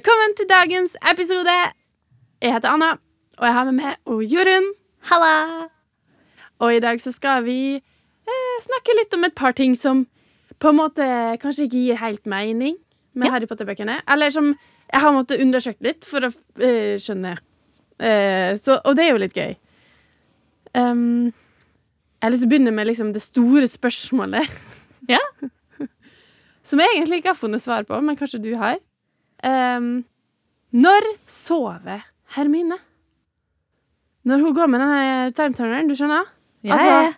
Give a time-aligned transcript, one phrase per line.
[0.00, 1.54] Velkommen til dagens episode.
[2.40, 2.86] Jeg heter Anna,
[3.36, 4.70] og jeg har med meg og Jorunn.
[5.10, 5.66] Halla!
[6.64, 10.06] Og i dag så skal vi eh, snakke litt om et par ting som
[10.56, 11.04] på en måte
[11.44, 12.78] kanskje ikke gir helt mening
[13.12, 13.34] med Ja.
[13.34, 14.00] Harry Potter-bøkene.
[14.08, 16.32] Eller som jeg har måttet undersøke litt for å
[16.64, 17.36] eh, skjønne.
[18.00, 19.52] Eh, så, og det er jo litt gøy.
[20.72, 24.48] Um, jeg har lyst til å begynne med liksom det store spørsmålet.
[25.12, 25.20] Ja.
[26.64, 28.80] Som jeg egentlig ikke har funnet svar på, men kanskje du har.
[29.46, 30.04] Um,
[30.70, 32.04] når sover
[32.36, 32.76] Hermine?
[34.28, 36.28] Når hun går med denne timeturneren, du skjønner?
[36.66, 37.12] Ja, Altså, ja.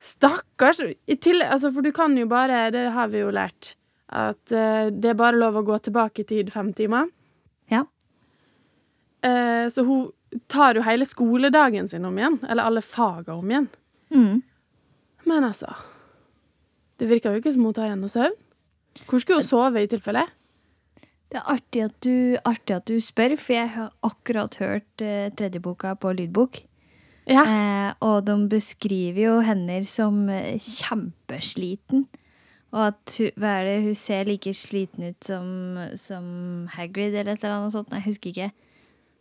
[0.00, 0.80] Stakkars.
[1.20, 3.74] Tillegg, altså, for du kan jo bare, det har vi jo lært,
[4.08, 7.08] at uh, det er bare lov å gå tilbake i tid fem timer.
[7.72, 7.84] Ja.
[9.24, 10.10] Uh, så hun
[10.48, 13.68] tar jo hele skoledagen sin om igjen, eller alle faga om igjen.
[14.14, 14.42] Mm.
[15.28, 15.68] Men altså
[16.98, 18.34] Det virker jo ikke som hun tar igjen noe søvn.
[19.06, 20.26] Hvor skulle hun sove i tilfelle?
[21.30, 25.28] Det er artig at, du, artig at du spør, for jeg har akkurat hørt eh,
[25.38, 26.58] tredje boka på lydbok.
[27.30, 27.44] Ja.
[27.44, 32.08] Eh, og de beskriver jo henne som eh, kjempesliten.
[32.70, 35.46] Og at hva er det, hun ser like sliten ut som,
[35.98, 36.26] som
[36.74, 37.90] Hagrid eller et eller annet sånt.
[37.90, 38.50] Nei, jeg husker ikke.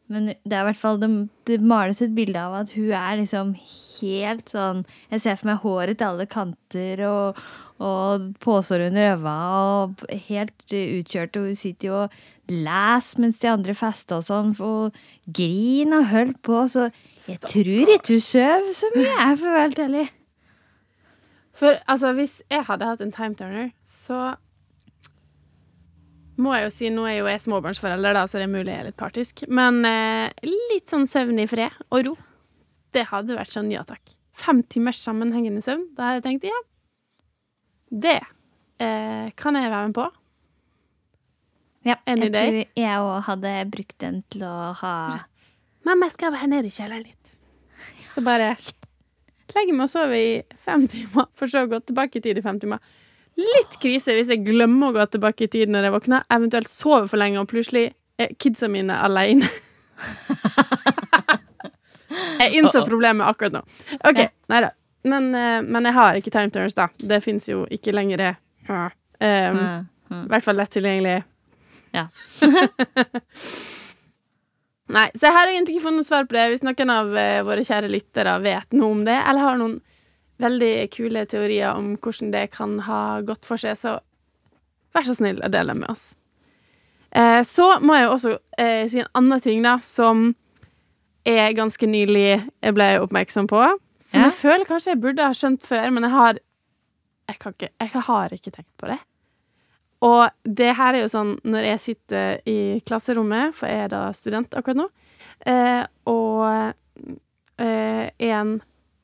[0.09, 1.09] Men det er i hvert fall, det,
[1.45, 4.79] det males et bilde av at hun er liksom helt sånn
[5.11, 7.41] Jeg ser for meg håret til alle kanter og,
[7.79, 9.35] og poser under øynene
[9.79, 11.39] og helt utkjørt.
[11.39, 12.17] Og hun sitter jo og
[12.51, 16.61] leser mens de andre fester og sånn, og griner og holder på.
[16.71, 16.89] Så
[17.27, 20.05] jeg tror ikke hun sover så mye, jeg å være helt ærlig.
[21.59, 24.35] For altså, hvis jeg hadde hatt en time turner, så
[26.39, 28.83] må jeg jo si Nå er jo jeg småbarnsforelder, da, så det er mulig jeg
[28.83, 29.43] er litt partisk.
[29.51, 32.15] Men eh, litt sånn søvn i fred og ro.
[32.95, 34.15] Det hadde vært sånn ja takk.
[34.39, 35.89] Fem timers sammenhengende søvn.
[35.97, 36.61] Da hadde jeg tenkt ja,
[37.89, 38.19] det
[38.79, 40.05] eh, kan jeg være med på.
[41.87, 42.49] Ja, Any jeg day.
[42.49, 44.93] tror jeg òg hadde brukt den til å ha
[45.87, 47.29] Mamma, jeg skal være nede i kjelleren litt.
[48.11, 48.49] Så bare
[49.55, 52.43] legger meg og sover i fem timer, for så å gå tilbake i tid i
[52.45, 52.81] fem timer.
[53.39, 57.07] Litt krise hvis jeg glemmer å gå tilbake i tid når jeg våkner, eventuelt sover
[57.07, 57.85] for lenge, og plutselig
[58.19, 59.47] er kidsa mine alene.
[62.41, 63.63] jeg innså problemet akkurat nå.
[64.03, 64.19] OK,
[64.51, 64.73] nei da.
[65.07, 66.89] Men, eh, men jeg har ikke time turners, da.
[66.97, 68.39] Det fins jo ikke lenger.
[68.69, 71.21] Um, i hvert fall lett tilgjengelig.
[71.95, 72.07] Ja.
[74.89, 76.47] Nei, så jeg har egentlig ikke fått noe svar på det.
[76.49, 79.77] Hvis noen av eh, våre kjære lyttere vet noe om det, eller har noen
[80.41, 83.99] veldig kule teorier om hvordan det kan ha gått for seg, så
[84.95, 86.15] vær så snill å dele med oss.
[87.11, 90.31] Eh, så må jeg jo også eh, si en annen ting, da, som
[91.27, 93.61] jeg ganske nylig jeg ble oppmerksom på.
[94.09, 94.29] Som Ja.
[94.29, 96.39] jeg føler kanskje jeg burde ha skjønt før, men jeg har
[97.29, 98.97] jeg, kan ikke, jeg har ikke tenkt på det.
[100.01, 103.99] Og det her er jo sånn når jeg sitter i klasserommet, for jeg er da
[104.15, 104.87] student akkurat nå,
[105.45, 106.73] eh, og
[107.59, 108.55] eh, en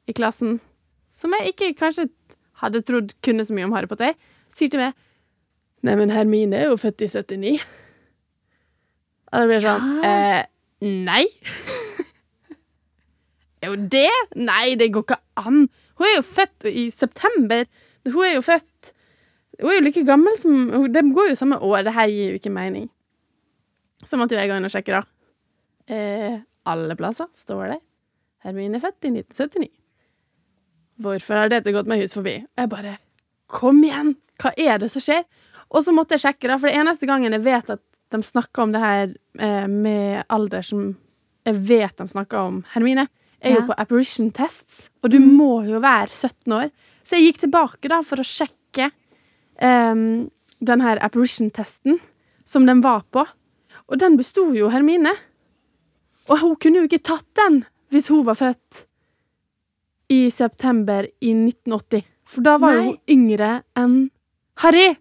[0.08, 0.58] i klassen
[1.12, 2.08] som jeg ikke kanskje
[2.64, 4.16] hadde trodd kunne så mye om Harry Potter,
[4.48, 4.94] sier til meg
[5.86, 7.60] Nei, men Hermine er jo født i 79.
[9.30, 10.42] Og det blir sånn eh,
[10.82, 11.26] Nei.
[13.66, 14.12] er jo det?
[14.40, 15.66] Nei, det går ikke an.
[16.00, 17.66] Hun er jo født i september.
[18.08, 18.92] Hun er jo født
[19.62, 21.84] Hun er jo like gammel som hun- De går jo samme år.
[21.88, 22.90] Det her gir jo ikke mening.
[24.04, 25.04] Så måtte jo jeg gå inn og sjekke, da.
[25.88, 27.80] Eh, alle plasser står det
[28.44, 29.70] Hermine er født i 1979.
[31.02, 32.38] Hvorfor har dette gått meg hus forbi?
[32.58, 32.98] Jeg bare
[33.48, 34.16] Kom igjen!
[34.42, 35.24] Hva er det som skjer?
[35.72, 38.64] Og så måtte jeg sjekke, da, for det eneste gangen jeg vet at de snakker
[38.64, 40.98] om det her eh, med alder som
[41.46, 43.08] jeg vet de snakker om Hermine,
[43.46, 46.72] er jo på apparition tests, og du må jo være 17 år.
[47.06, 48.90] Så jeg gikk tilbake da for å sjekke
[49.62, 50.26] um,
[50.66, 52.00] den her apparition-testen
[52.46, 53.26] som den var på,
[53.86, 55.14] og den besto jo Hermine.
[56.26, 57.62] Og hun kunne jo ikke tatt den
[57.94, 58.86] hvis hun var født
[60.14, 62.06] i september i 1980.
[62.30, 62.90] For da var jo Nei.
[62.90, 63.96] hun yngre enn
[64.64, 64.96] Harry.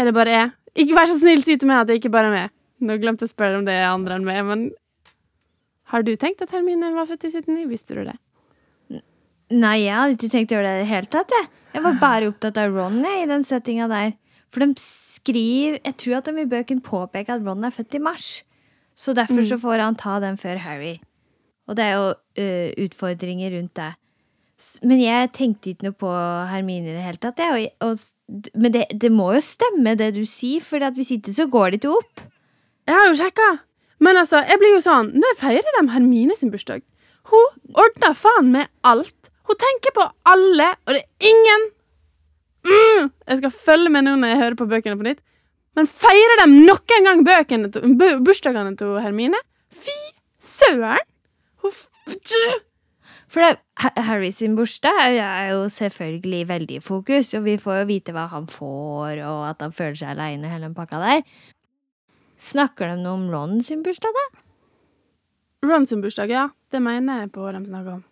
[0.00, 0.52] Er det bare jeg?
[0.82, 2.54] Ikke vær så snill, si til meg at det ikke bare er meg.
[2.82, 4.64] Nå glemte jeg å spørre om det er andre enn meg, men
[5.92, 7.66] har du tenkt at Hermine var født i 79?
[7.70, 8.16] Visste du det?
[9.52, 11.32] Nei, jeg hadde ikke tenkt å gjøre det i det hele tatt.
[11.36, 14.14] Jeg, jeg var bare opptatt av Ron jeg, i den settinga der.
[14.52, 18.02] For de skriver Jeg tror at de i bøken påpeker at Ron er født i
[18.02, 18.30] mars.
[18.96, 20.96] Så derfor så får han ta den før Harry.
[21.68, 23.92] Og det er jo uh, utfordringer rundt det.
[24.86, 26.10] Men jeg tenkte ikke noe på
[26.50, 27.40] Hermine i det hele tatt.
[27.40, 31.34] Jeg, og, og, men det, det må jo stemme, det du sier, for hvis ikke
[31.34, 32.24] så går det ikke opp.
[32.86, 33.48] Jeg har jo sjekka.
[34.02, 36.82] Men altså, jeg blir jo sånn Når feirer de Hermine sin bursdag?
[37.30, 39.30] Hun ordner faen med alt.
[39.46, 41.68] Hun tenker på alle, og det er ingen
[42.66, 45.22] mm, Jeg skal følge med nå når jeg hører på bøkene på nytt.
[45.78, 49.38] Men feirer de nok en gang bøkene til, bu- bursdagene til Hermine?
[49.72, 49.94] Fy
[50.42, 51.06] søren!
[53.32, 53.54] For det,
[54.04, 58.26] Harry sin bursdag er jo selvfølgelig veldig i fokus, og vi får jo vite hva
[58.28, 61.22] han får, og at han føler seg aleine, hele den pakka der.
[62.40, 64.24] Snakker de noe om Ron sin bursdag, da?
[65.68, 66.48] Ron sin bursdag, ja.
[66.70, 68.04] Det mener jeg på de snakker om.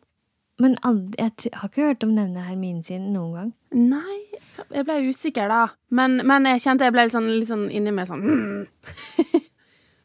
[0.61, 0.77] Men
[1.17, 3.53] jeg har ikke hørt om denne Hermine sin noen gang.
[3.73, 4.19] Nei,
[4.69, 5.63] jeg ble usikker da.
[5.89, 8.67] Men, men jeg kjente jeg ble litt sånn, litt sånn inni meg sånn mm.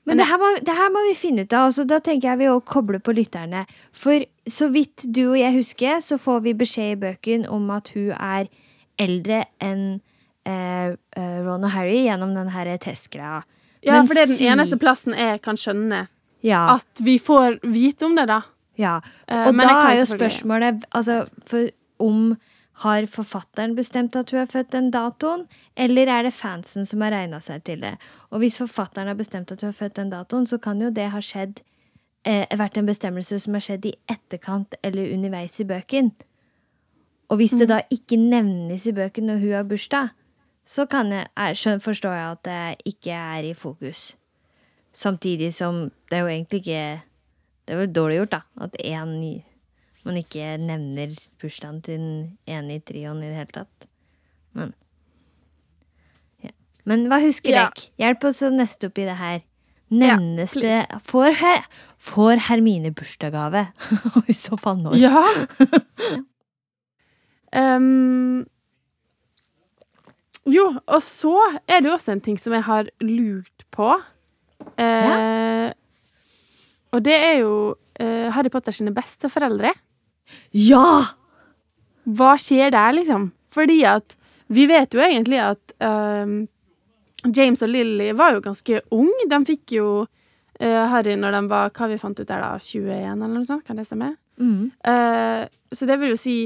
[0.05, 1.71] Men det her, må, det her må vi finne ut av.
[1.71, 3.63] Altså, da tenker jeg vi å koble på lytterne.
[3.89, 7.89] For så vidt du og jeg husker, så får vi beskjed i bøken om at
[7.95, 8.45] hun er
[9.01, 9.97] eldre enn
[10.45, 13.41] eh, eh, Ron og Harry gjennom den her testgreia.
[13.85, 16.07] Ja, Men for det er den eneste plassen jeg kan skjønne
[16.43, 16.75] Ja.
[16.75, 18.41] at vi får vite om det, da.
[18.77, 18.99] ja.
[19.27, 22.35] Eh, Og men da er jo spørsmålet altså, for om
[22.83, 25.45] har forfatteren bestemt at hun er født den datoen,
[25.77, 27.93] eller er det fansen som har regna seg til det?
[28.31, 31.09] Og hvis forfatteren har bestemt at hun er født den datoen, så kan jo det
[31.13, 31.61] ha skjedd
[32.25, 36.11] eh, vært en bestemmelse som har skjedd i etterkant eller underveis i bøken.
[37.29, 40.09] Og hvis det da ikke nevnes i bøken når hun har bursdag,
[40.65, 41.27] så kan jeg,
[41.57, 44.15] skjøn, forstår jeg at det ikke er i fokus.
[44.95, 47.01] Samtidig som det er jo egentlig ikke
[47.67, 48.39] Det er vel dårlig gjort, da.
[48.61, 49.11] At en,
[50.05, 53.87] man ikke nevner bursdagen til den ene i trioen i det hele tatt.
[54.53, 54.73] Men
[56.45, 56.51] ja.
[56.85, 57.63] Men hva husker Ja.
[57.73, 57.89] dere?
[57.97, 59.41] Hjelp oss å nøste opp i det her.
[59.89, 61.55] Nevnes Ja, det får, He
[61.97, 63.67] får Hermine bursdagsgave?
[64.29, 64.97] I så fall når?
[65.05, 65.25] Ja.
[67.55, 68.45] Em,
[70.49, 71.33] jo, og så
[71.67, 73.89] er det jo også en ting som jeg har lurt på.
[74.79, 75.71] Eh,
[76.95, 79.73] Og det er jo eh, Harry Potter sine besteforeldre.
[80.55, 81.01] Ja!
[82.05, 83.31] Hva skjer der, liksom?
[83.51, 84.15] Fordi at
[84.53, 86.43] vi vet jo egentlig at um,
[87.35, 89.09] James og Lily var jo ganske ung.
[89.27, 92.93] De fikk jo uh, Harry når de var hva vi fant ut der da, 21
[93.09, 93.65] eller noe sånt.
[93.65, 94.13] Kan det stemme?
[94.37, 94.69] Mm.
[94.85, 96.37] Uh, så det vil jo si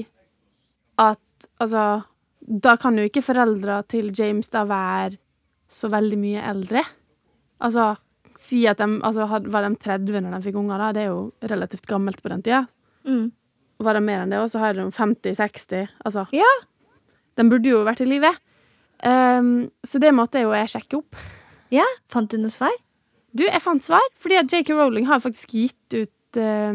[1.00, 1.84] at altså
[2.50, 5.18] Da kan jo ikke foreldra til James da være
[5.70, 6.82] så veldig mye eldre.
[7.62, 7.92] Altså
[8.40, 10.92] si at de altså, Var de 30 når de fikk unger, da?
[10.96, 12.64] Det er jo relativt gammelt på den tida.
[13.06, 13.32] Mm.
[13.80, 15.90] Var de mer enn det òg, så har de 50-60.
[16.06, 16.50] Altså, Ja.
[17.38, 18.32] de burde jo vært i live.
[19.04, 21.16] Um, så det måtte jo jeg sjekke opp.
[21.72, 21.86] ja.
[22.10, 22.74] Fant du noe svar?
[23.32, 26.74] Du, jeg fant svar, fordi at JK Rowling har faktisk gitt ut uh,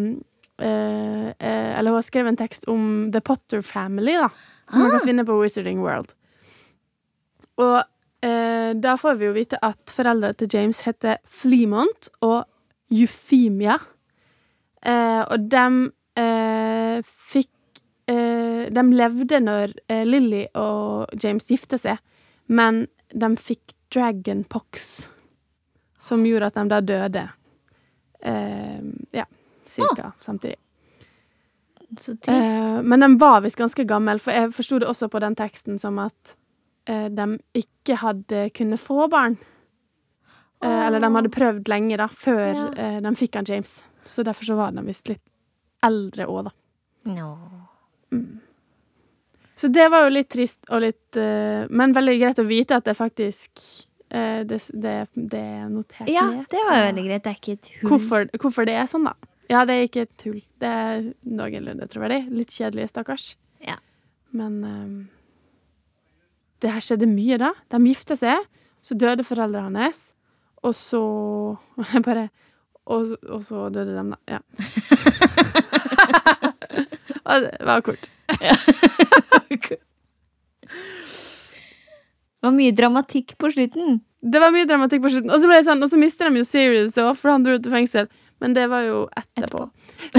[0.62, 4.28] uh, uh, Eller hun har skrevet en tekst om The Potter Family, da.
[4.69, 4.99] Som man Ah.
[4.99, 6.14] kan finne på Wizarding World.
[7.58, 7.82] Og
[8.22, 12.44] eh, da får vi jo vite at foreldra til James heter Flemont og
[12.90, 13.76] Euphemia.
[14.84, 17.50] Eh, og dem eh, fikk
[18.08, 21.99] eh, De levde når eh, Lily og James gifta seg,
[22.49, 25.06] men de fikk dragonpox,
[26.00, 27.28] som gjorde at de da døde.
[28.25, 28.81] Eh,
[29.12, 29.25] ja,
[29.69, 30.56] cirka samtidig.
[32.00, 32.55] Så trist.
[32.58, 35.79] Eh, men de var visst ganske gammel, for jeg forsto det også på den teksten
[35.81, 36.34] som at
[36.86, 39.36] eh, de ikke hadde kunnet få barn.
[40.65, 42.67] Eh, eller de hadde prøvd lenge, da, før Ja.
[42.77, 43.82] eh, de fikk han James.
[44.05, 45.22] Så derfor så var de visst litt
[45.84, 46.53] eldre òg, da.
[47.15, 47.29] Nå.
[49.56, 52.84] Så det var jo litt trist og litt eh, Men veldig greit å vite at
[52.89, 53.60] det faktisk
[54.10, 57.22] eh, det, det, det er notert Ja, det var veldig greit.
[57.24, 57.91] Det er ikke et hull.
[57.93, 59.15] Hvorfor, hvorfor det er sånn, da?
[59.51, 60.41] Ja, det er ikke tull.
[60.60, 62.22] Det er noenlunde troverdig.
[62.32, 63.34] Litt kjedelig, stakkars.
[63.65, 63.77] Ja.
[64.34, 64.94] Men um,
[66.65, 67.53] det her skjedde mye, da.
[67.72, 68.46] De gifta seg,
[68.84, 70.06] så døde foreldrene hans,
[70.65, 71.05] og så
[72.06, 72.29] bare
[72.84, 74.17] og, og så døde de, da.
[74.29, 74.41] Ja.
[77.24, 78.10] og det var kort.
[82.44, 84.03] Det var mye dramatikk på slutten.
[84.20, 85.31] Det var mye dramatikk på slutten.
[85.32, 87.65] Og så ble det sånn, og så mister de jo Serious, for han dro ut
[87.65, 88.10] til fengsel.
[88.43, 89.69] Men det var jo etterpå.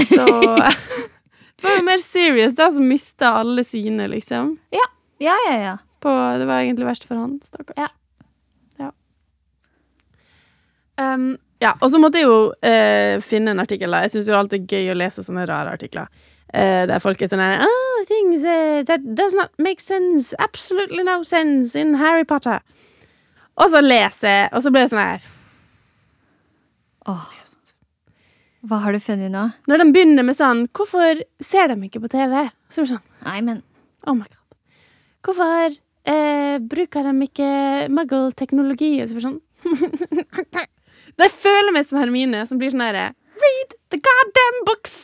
[0.08, 0.26] Så
[1.56, 4.58] Det var jo mer serious, da, som mista alle sine, liksom.
[4.70, 4.84] Ja,
[5.18, 5.76] ja, ja.
[6.00, 7.78] På, det var egentlig verst for han, stakkars.
[7.80, 7.88] Ja.
[8.76, 8.90] Ja.
[11.00, 13.88] Um, ja, og så måtte jeg jo uh, finne en artikkel.
[13.88, 14.02] da.
[14.04, 16.12] Jeg syns alltid det er gøy å lese sånne rare artikler.
[16.52, 20.36] Uh, der folk er sånn her, oh, things uh, that does not make sense.
[20.38, 22.60] Absolutely no sense in Harry Potter.
[23.56, 25.32] Og så leser jeg, og så blir jeg sånn her
[27.08, 27.24] Åh.
[28.66, 29.44] Hva har du funnet nå?
[29.70, 32.48] Når de begynner med sånn Hvorfor ser de ikke på TV?
[32.72, 33.62] Så er det sånn Nei, men
[34.06, 34.56] Oh my god.
[35.26, 35.74] Hvorfor
[36.06, 37.50] eh, bruker de ikke
[37.94, 38.92] muggle-teknologi?
[39.02, 40.66] Og så blir det sånn
[41.22, 43.08] Jeg føler meg som Hermine, som blir sånn herre
[43.42, 44.98] Read the goddamn books!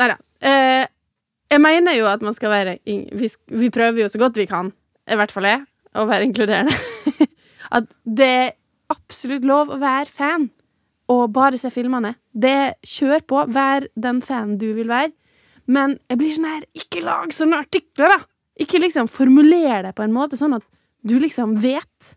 [0.00, 0.18] Nei da.
[0.44, 0.82] Eh,
[1.54, 4.72] jeg mener jo at man skal være vi, vi prøver jo så godt vi kan,
[5.06, 5.60] i hvert fall jeg,
[5.94, 6.74] å være inkluderende.
[7.76, 8.52] At det er
[8.90, 10.48] absolutt lov å være fan
[11.12, 12.14] og bare se filmene.
[12.32, 15.12] Det Kjør på, vær den fanen du vil være.
[15.66, 18.18] Men jeg blir sånn her Ikke lag sånne artikler, da!
[18.60, 20.66] Ikke liksom formuler det på en måte sånn at
[21.04, 22.16] du liksom vet.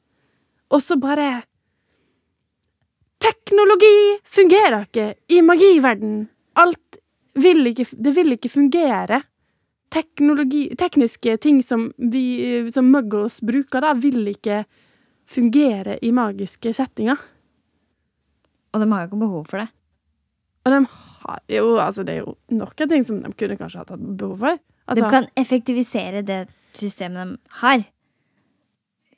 [0.72, 1.44] Og så bare
[3.24, 6.28] Teknologi fungerer ikke i magiverden.
[6.60, 7.00] Alt
[7.38, 9.24] vil ikke Det vil ikke fungere.
[9.90, 14.66] Teknologi Tekniske ting som vi som muggles bruker, da, vil ikke
[15.28, 17.18] fungere i magiske settinger.
[18.78, 19.68] Og de har jo ikke behov for det.
[20.68, 23.94] Og de har jo Altså, det er jo noen ting som de kunne kanskje hatt
[23.98, 24.60] behov for.
[24.88, 26.44] Altså, de kan effektivisere det
[26.78, 27.84] systemet de har.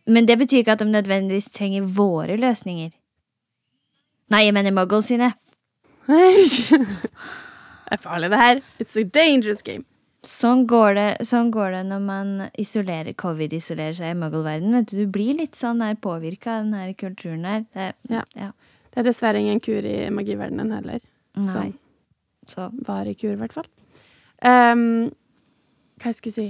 [0.08, 2.96] Men det betyr ikke at de nødvendigvis trenger våre løsninger.
[4.32, 5.34] Nei, jeg mener Muggles sine.
[7.90, 8.60] Det er farlig, det her.
[8.78, 9.84] It's a dangerous game.
[10.26, 14.86] Sånn går det, sånn går det når man isolerer, covid-isolerer seg i muggle-verdenen.
[14.86, 17.66] Du Du blir litt sånn der påvirka av den her kulturen her.
[17.74, 18.24] Det, Ja.
[18.36, 18.52] ja.
[18.90, 21.02] Det er dessverre ingen kur i magiverdenen heller.
[21.38, 21.52] Nei.
[21.54, 21.76] Sånn.
[22.50, 23.68] Så Varig kur, i hvert fall.
[24.42, 25.12] Um,
[26.00, 26.46] hva jeg skulle si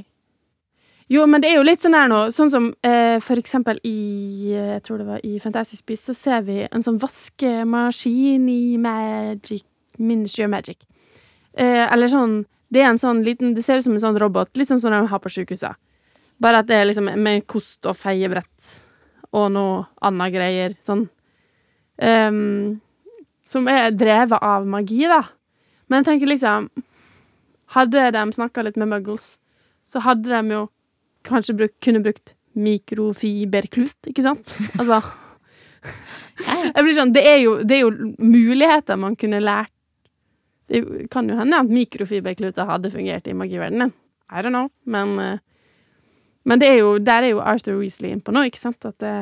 [1.10, 4.54] Jo, men det er jo litt sånn her nå, sånn som uh, for eksempel i
[4.54, 9.66] Jeg tror det var i Fantastic Beasts, så ser vi en sånn vaskemaskin i Magic
[9.98, 10.86] Ministry of Magic.
[11.58, 14.54] Uh, eller sånn Det er en sånn liten Det ser ut som en sånn robot,
[14.56, 15.76] litt sånn som de har på sykehusene.
[16.40, 18.78] Bare at det er liksom med kost og feiebrett
[19.36, 20.76] og noe annet greier.
[20.88, 21.10] Sånn.
[22.02, 22.80] Ehm,
[23.46, 25.24] som er drevet av magi, da.
[25.90, 26.70] Men jeg tenker liksom
[27.70, 29.36] Hadde de snakka litt med muggles,
[29.86, 30.62] så hadde de jo
[31.28, 34.56] kanskje bruk, kunne brukt mikrofiberklut, ikke sant?
[34.80, 35.04] Altså
[36.40, 39.72] jeg blir sånn, det, er jo, det er jo muligheter man kunne lært
[40.70, 43.90] Det kan jo hende at mikrofiberkluter hadde fungert i magiverdenen.
[44.30, 44.68] I don't know.
[44.86, 45.40] Men, eh,
[46.46, 48.86] men det er jo, der er jo Arthur Weasley innpå nå, ikke sant?
[48.86, 49.14] At det,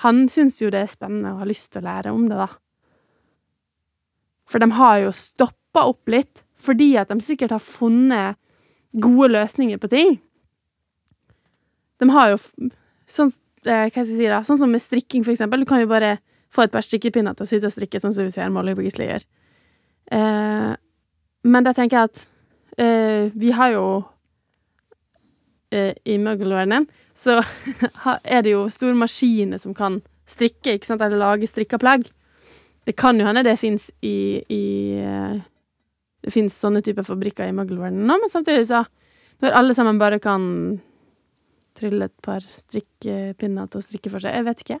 [0.00, 2.48] han syns jo det er spennende og har lyst til å lære om det, da.
[4.48, 8.38] For de har jo stoppa opp litt, fordi at de sikkert har funnet
[8.92, 10.16] gode løsninger på ting.
[12.00, 12.40] De har jo
[13.08, 13.32] sånn,
[13.64, 15.62] eh, hva skal jeg si da, sånn som med strikking, for eksempel.
[15.62, 16.18] Du kan jo bare
[16.52, 19.08] få et par strikkepinner til å sitte og strikke, sånn som vi ser Molly Weasley
[19.08, 19.24] gjør.
[20.12, 20.72] Eh,
[21.44, 22.26] men da tenker jeg at
[22.78, 23.86] eh, vi har jo
[25.72, 26.86] I muggelverdenen
[27.16, 27.38] så
[28.24, 32.06] er det jo store maskiner som kan strikke, ikke sant, eller lage strikka plagg.
[32.86, 34.62] Det kan jo hende det fins i, i
[34.98, 35.40] eh,
[36.22, 38.84] Det fins sånne typer fabrikker i muggelverdenen nå, men samtidig så
[39.42, 40.80] Når alle sammen bare kan
[41.78, 44.78] trylle et par strikkepinner til å strikke for seg Jeg vet ikke.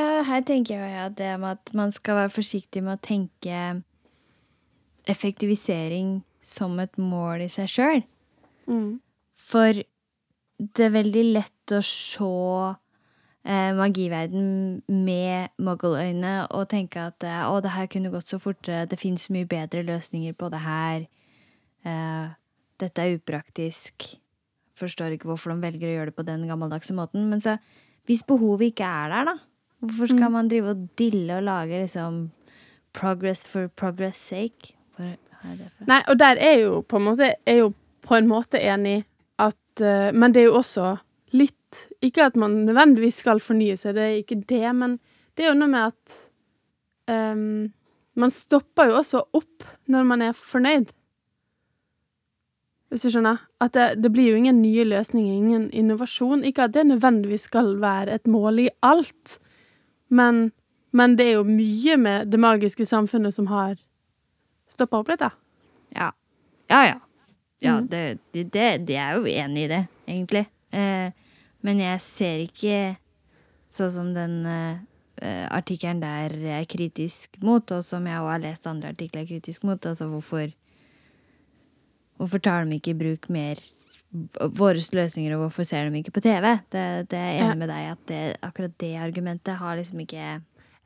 [0.00, 3.04] Eh, Her tenker jeg jo at det med at man skal være forsiktig med å
[3.04, 3.82] tenke
[5.08, 8.02] effektivisering som et mål i seg sjøl.
[9.50, 9.82] For
[10.60, 12.30] det er veldig lett å se
[13.48, 18.88] eh, magiverden med muggle-øyne og tenke at eh, å, det her kunne gått så fortere,
[18.90, 21.06] det fins mye bedre løsninger på det her.
[21.88, 22.26] Eh,
[22.80, 24.10] dette er upraktisk.
[24.80, 27.26] Forstår ikke hvorfor de velger å gjøre det på den gammeldagse måten.
[27.32, 27.56] Men så,
[28.08, 29.36] hvis behovet ikke er der, da,
[29.80, 32.22] hvorfor skal man drive og dille og lage liksom
[32.96, 34.74] progress for progress sake?
[34.96, 35.88] Hvor jeg det fra?
[35.88, 37.70] Nei, og der er jo på en måte, er jo
[38.06, 39.02] på en måte enig
[39.40, 40.94] at eh, Men det er jo også
[41.36, 44.98] litt Ikke at man nødvendigvis skal fornye seg, det er ikke det, men
[45.36, 46.16] det er jo noe med at
[47.32, 47.68] um,
[48.18, 50.90] Man stopper jo også opp når man er fornøyd.
[52.90, 53.38] Hvis du skjønner?
[53.62, 56.42] At det, det blir jo ingen nye løsninger, ingen innovasjon.
[56.46, 59.36] Ikke at det nødvendigvis skal være et mål i alt,
[60.10, 60.50] men,
[60.90, 63.78] men det er jo mye med det magiske samfunnet som har
[64.70, 65.30] stoppa opp litt, da.
[65.94, 66.10] Ja.
[66.70, 66.98] Ja, ja.
[67.60, 67.88] Ja, Mhm.
[67.92, 70.46] det, det, det, det er jo enig i det, egentlig.
[70.72, 71.10] Eh,
[71.62, 72.96] men jeg ser ikke
[73.70, 74.78] sånn som den eh,
[75.20, 79.22] eh, artikkelen der jeg er kritisk mot, og som jeg også har lest andre artikler
[79.22, 79.84] er kritisk mot.
[79.86, 80.48] Altså hvorfor
[82.20, 83.56] Hvorfor tar de ikke i bruk mer
[84.58, 86.50] våre løsninger, og hvorfor ser de ikke på TV?
[86.72, 90.18] Det, det er jeg enig med deg at det, akkurat det argumentet har liksom ikke
[90.20, 90.42] Jeg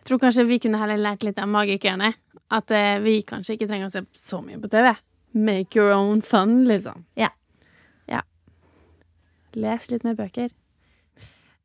[0.07, 2.12] tror kanskje vi kunne heller lært litt av magikerne.
[2.52, 4.93] At eh, vi kanskje ikke trenger å se så mye på TV.
[5.35, 7.05] Make your own fun, liksom.
[7.19, 7.33] Ja.
[8.11, 8.23] Ja.
[9.59, 10.53] Les litt mer bøker.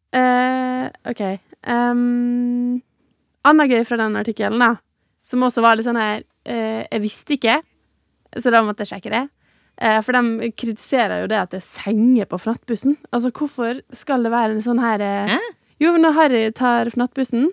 [0.10, 1.22] Uh, OK.
[1.70, 2.80] Um,
[3.46, 4.72] Anna gøy fra den artikkelen, da,
[5.22, 7.60] som også var litt sånn her uh, Jeg visste ikke,
[8.34, 9.24] så da måtte jeg sjekke det.
[9.80, 12.98] Uh, for de kritiserer jo det at det er senger på Fnattbussen.
[13.14, 15.40] Altså, hvorfor skal det være en sånn her Hæ?
[15.80, 17.52] Jo, når Harry tar Fnattbussen,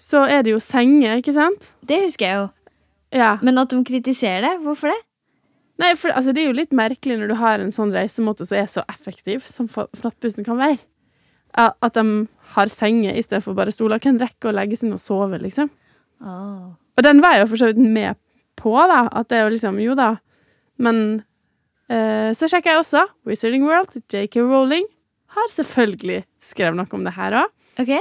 [0.00, 1.74] så er det jo senger, ikke sant?
[1.84, 2.46] Det husker jeg jo.
[3.12, 3.34] Ja.
[3.44, 5.00] Men at de kritiserer det, hvorfor det?
[5.82, 8.58] Nei, for altså, det er jo litt merkelig når du har en sånn reisemåte som
[8.60, 10.78] er så effektiv som nattbussen kan være.
[11.58, 12.04] At de
[12.54, 14.00] har senger i stedet for bare stoler.
[14.00, 15.68] Hvem rekker å legge seg inn og sove, liksom?
[16.22, 16.72] Oh.
[16.96, 18.16] Og den var jeg jo for så vidt med
[18.60, 19.02] på, da.
[19.12, 20.10] At det er jo liksom Jo da.
[20.82, 21.02] Men
[21.92, 23.04] eh, så sjekka jeg også.
[23.28, 24.86] Wizarding World, JK Rowling,
[25.36, 27.52] har selvfølgelig skrevet noe om det her òg.
[27.80, 27.92] Ok?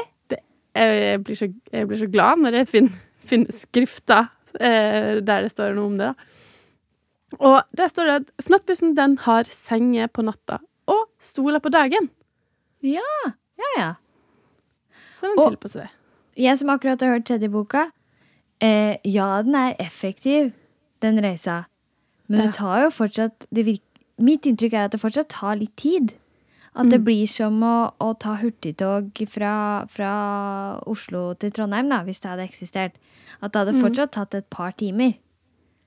[0.76, 5.76] Jeg, blir så- jeg blir så glad når jeg finner, finner skrifter der det står
[5.78, 6.14] noe om det, da.
[7.40, 10.58] Og der står det at Fnattbussen den har senger på natta
[10.92, 12.10] og stoler på dagen.
[12.84, 13.06] Ja,
[13.62, 13.70] ja.
[13.78, 13.90] ja.
[15.16, 15.90] Så den tilpasser det.
[16.42, 17.86] Jeg som akkurat har hørt tredje boka,
[18.64, 20.52] eh, ja, den er effektiv,
[21.02, 21.64] den reisa.
[22.28, 22.46] Men Ja.
[22.46, 23.82] det tar jo fortsatt det virk,
[24.22, 26.12] Mitt inntrykk er at det fortsatt tar litt tid.
[26.74, 26.90] At Mm.
[26.90, 30.12] det blir som å, å ta hurtigtog fra, fra
[30.88, 32.94] Oslo til Trondheim, da, hvis det hadde eksistert.
[33.42, 35.18] At det hadde fortsatt tatt et par timer.
[35.18, 35.20] Mm.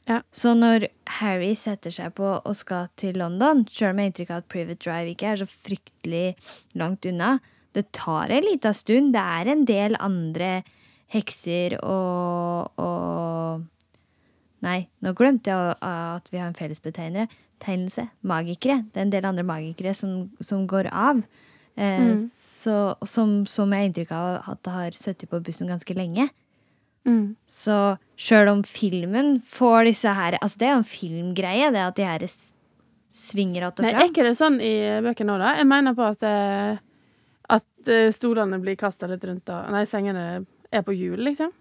[0.07, 0.21] Ja.
[0.31, 4.31] Så når Harry setter seg på og skal til London, sjøl om jeg har inntrykk
[4.35, 6.37] av at Private Drive ikke er så fryktelig
[6.75, 7.39] langt unna,
[7.73, 9.15] det tar en liten stund.
[9.15, 10.63] Det er en del andre
[11.15, 13.65] hekser og, og
[14.65, 17.29] Nei, nå glemte jeg at vi har en fellesbetegnelse.
[17.65, 18.07] Tegnelse.
[18.23, 18.83] Magikere.
[18.93, 21.23] Det er en del andre magikere som, som går av.
[21.77, 22.19] Eh, Mm.
[22.31, 26.29] så, som, som jeg har inntrykk av at det har sittet på bussen ganske lenge.
[27.05, 27.35] Mm.
[27.51, 27.75] Så
[28.17, 32.07] sjøl om filmen får disse her Altså, det er jo en filmgreie, det at de
[32.09, 32.23] her
[33.13, 34.71] svinger att og Men er ikke det sånn i
[35.05, 35.51] bøkene òg, da?
[35.61, 36.79] Jeg mener på at, eh,
[37.59, 41.53] at eh, stolene blir kasta litt rundt da Nei, sengene er på hjul, liksom.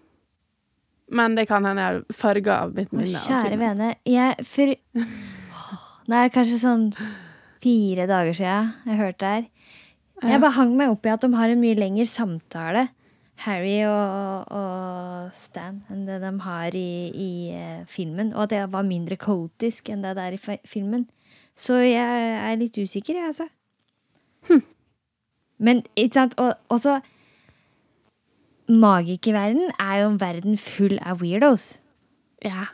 [1.12, 3.20] Men det kan hende jeg farga av mitt minne.
[3.20, 3.94] kjære vene.
[4.08, 4.72] Jeg for
[6.04, 6.90] Nå er kanskje sånn
[7.64, 9.46] fire dager siden jeg hørte det her.
[10.24, 12.86] Jeg bare hang meg opp i at de har en mye lengre samtale,
[13.44, 18.30] Harry og, og Stan, enn det de har i, i eh, filmen.
[18.36, 21.08] Og at det var mindre kaotisk enn det det er i filmen.
[21.58, 23.48] Så jeg er litt usikker, jeg, altså.
[25.64, 27.00] Men ikke sant, og også
[28.68, 31.74] Magikerverden er jo en verden full av weirdos.
[32.44, 32.70] Ja.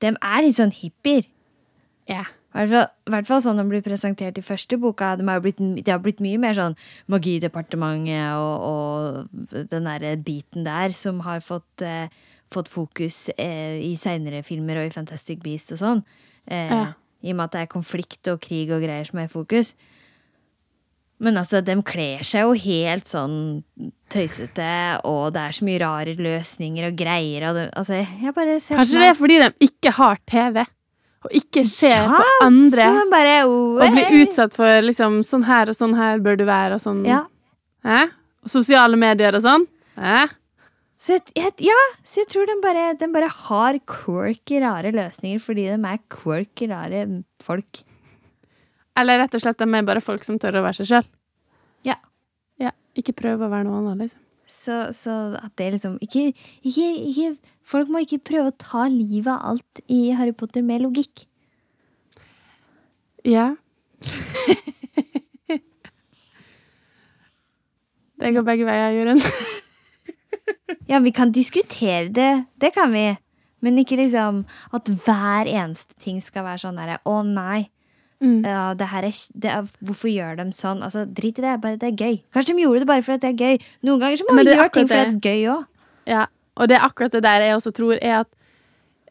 [0.00, 1.26] De er litt sånn hippier.
[2.08, 2.24] Ja.
[2.54, 5.16] I hvert fall, sånn de blir presentert i første boka.
[5.18, 6.76] De har blitt, de har blitt mye mer sånn
[7.10, 12.06] Magidepartementet og, og den derre biten der som har fått, eh,
[12.54, 16.04] fått fokus eh, i seinere filmer og i Fantastic Beast og sånn.
[16.46, 16.84] Eh, Ja.
[17.24, 19.70] I og med at det er konflikt og krig og greier som er i fokus.
[21.24, 23.36] Men altså, de kler seg jo helt sånn
[24.12, 24.66] tøysete,
[25.08, 27.46] og det er så mye rare løsninger og greier.
[27.48, 30.60] Og de, altså, jeg bare ser Kanskje det er fordi de ikke har TV,
[31.24, 32.86] og ikke se Ja, på andre.
[33.10, 36.82] Bare, Og bli utsatt for liksom sånn her og sånn her bør du være, og
[36.82, 37.04] sånn.
[37.08, 37.24] Ja.
[37.84, 38.12] Eh?
[38.44, 39.64] Og sosiale medier og sånn.
[39.96, 40.34] Eh?
[41.00, 45.42] Så jeg, jeg, ja, så jeg tror de bare, den bare har quirky, rare løsninger
[45.42, 47.02] fordi de er quirky, rare
[47.44, 47.82] folk.
[48.96, 51.08] Eller rett og slett de er bare folk som tør å være seg sjøl.
[51.84, 51.98] Ja.
[52.62, 52.72] ja.
[52.96, 54.20] Ikke prøve å være noe annet, liksom.
[54.46, 59.32] Så, så at det liksom ikke, ikke, ikke Folk må ikke prøve å ta livet
[59.32, 61.24] av alt i Harry Potter med logikk.
[63.24, 63.56] Ja.
[68.20, 69.24] det går begge veier, Jørund.
[70.88, 73.16] Ja, vi kan diskutere det, det kan vi.
[73.64, 74.42] Men ikke liksom
[74.76, 77.70] at hver eneste ting skal være sånn derre Å, nei.
[78.22, 78.44] Mm.
[78.46, 80.82] Ja, det her er, det er, hvorfor gjør de sånn?
[80.86, 82.20] Altså, Drit i det, bare det er gøy.
[82.34, 83.70] Kanskje de gjorde det bare fordi det er gøy.
[83.88, 85.64] Noen ganger så må er gjøre ting for fordi det er gøy òg.
[86.10, 88.30] Ja, og det er akkurat det der jeg også tror er at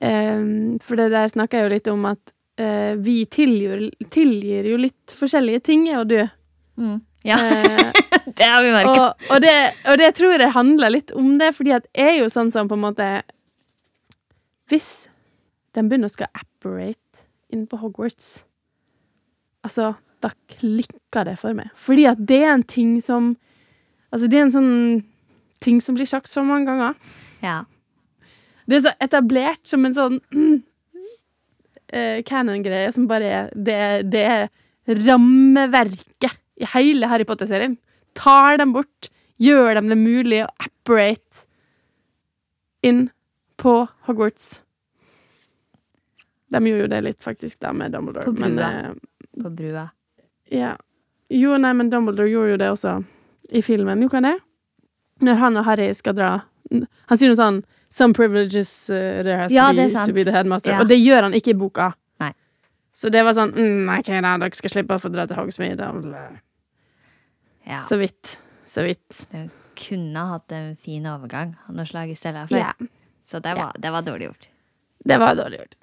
[0.04, 4.80] um, For det der snakker jeg jo litt om at uh, vi tilgir, tilgir jo
[4.80, 6.22] litt forskjellige ting, jeg og du.
[7.28, 8.04] Ja, uh,
[8.38, 8.98] det har vi merket.
[8.98, 9.56] og, og, det,
[9.92, 12.72] og det tror jeg handler litt om det, fordi at jeg er jo sånn som
[12.72, 13.10] på en måte
[14.72, 15.10] Hvis
[15.74, 17.00] de begynner å skal apparate
[17.54, 18.44] inn på Hogwarts,
[19.66, 21.72] altså, da klikka det for meg.
[21.80, 23.36] Fordi at det er en ting som
[24.14, 24.74] Altså, det er en sånn
[25.64, 26.98] ting som blir sagt så mange ganger.
[27.42, 27.64] Ja.
[28.70, 30.60] Det er så etablert som en sånn mm,
[31.98, 33.80] uh, canon-greie som bare er det,
[34.14, 34.46] det er
[35.08, 37.80] rammeverket i hele Harry Potter-serien.
[38.14, 39.10] Tar dem bort,
[39.42, 41.48] gjør dem det mulig å apparate
[42.86, 43.08] inn
[43.58, 44.60] på Hogwarts.
[46.54, 48.30] De gjorde jo det litt, faktisk, da, med Dumbledore.
[48.30, 48.94] På men, brua.
[49.42, 49.90] På brua.
[50.52, 50.76] ja.
[51.34, 52.92] Jo, nei, men Dumbledore gjorde jo det også
[53.58, 54.02] i filmen.
[54.04, 54.36] Jo, kan det?
[55.24, 56.28] Når han og Harry skal dra
[56.70, 57.58] Han sier noe sånn
[57.90, 60.74] Some privileges uh, there has Ja, to, be, to be the headmaster.
[60.76, 60.82] Ja.
[60.84, 61.88] Og det gjør han ikke i boka.
[62.22, 62.32] Nei.
[62.94, 65.90] Så det var sånn mm, OK, da, dere skal slippe å få dra til Hogsmeade.
[65.90, 66.08] og.
[67.70, 67.82] Ja.
[67.88, 68.36] Så vidt.
[68.66, 69.24] Så vidt.
[69.32, 69.48] De
[69.80, 72.58] kunne hatt en fin overgang av noe slag i stedet for.
[72.62, 72.74] Ja.
[73.26, 74.50] Så det var, det var dårlig gjort.
[75.06, 75.78] Det var dårlig gjort.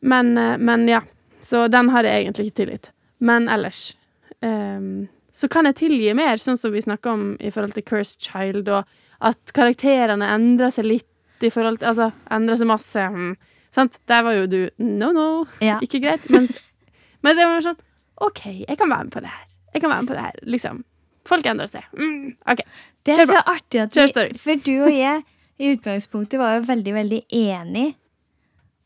[0.00, 1.00] Men, eh, men ja.
[1.40, 2.90] Så den har jeg egentlig ikke tillit.
[3.20, 3.96] Men ellers
[4.44, 8.24] um, så kan jeg tilgi mer, sånn som vi snakka om i forhold til Cursed
[8.24, 13.06] Child, og at karakterene endrer seg litt i forhold til Altså, endrer seg masse.
[13.14, 13.32] Mm.
[13.72, 14.00] Sant?
[14.10, 15.28] Der var jo du no, no,
[15.64, 15.78] Ja.
[15.84, 16.26] ikke greit.
[16.32, 16.56] Mens,
[17.24, 17.80] mens jeg var sånn
[18.20, 19.44] OK, jeg kan være med på det her.
[19.72, 20.82] Jeg kan være med på det her, liksom.
[21.28, 21.84] Folk endrer seg.
[21.96, 22.60] Mm, OK.
[23.06, 24.26] Det Kjør er så artig at vi.
[24.42, 25.22] For du og jeg
[25.60, 27.86] i utgangspunktet var jo veldig, veldig enig,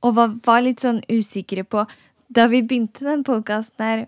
[0.04, 1.86] Og var, var litt sånn usikre på
[2.32, 4.06] Da vi begynte den podkasten her,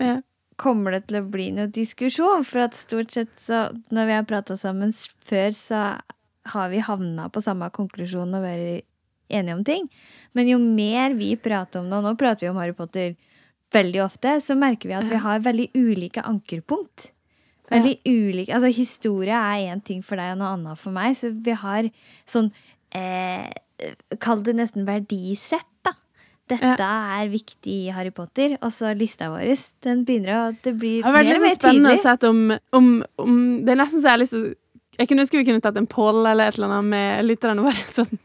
[0.00, 0.22] Ja.
[0.56, 2.44] kommer det til å bli noe diskusjon?
[2.44, 6.00] For at stort sett så Når vi har prata sammen før, så
[6.46, 8.84] har vi havna på samme konklusjon og vært
[9.30, 9.88] enige om ting.
[10.34, 13.16] Men jo mer vi prater om det, og nå prater vi om Harry Potter
[13.72, 17.10] veldig ofte, så merker vi at vi har veldig ulike ankerpunkt.
[17.72, 21.30] Veldig ulike Altså, historie er én ting for deg og noe annet for meg, så
[21.32, 21.88] vi har
[22.28, 22.52] sånn
[22.92, 23.50] eh,
[24.20, 25.66] Kall det nesten verdisett.
[26.52, 28.58] Dette er viktig i Harry Potter.
[28.60, 29.54] Og så lista vår,
[29.84, 32.28] den begynner å Det blir Det har mer og sånn mer tydelig.
[32.28, 32.42] om,
[32.76, 32.90] om,
[33.24, 34.50] om Det er nesten så jeg har lyst til
[34.98, 37.86] Jeg kunne ønske vi kunne tatt en poll eller et eller annet med lytterne våre.
[37.96, 38.20] Sånn.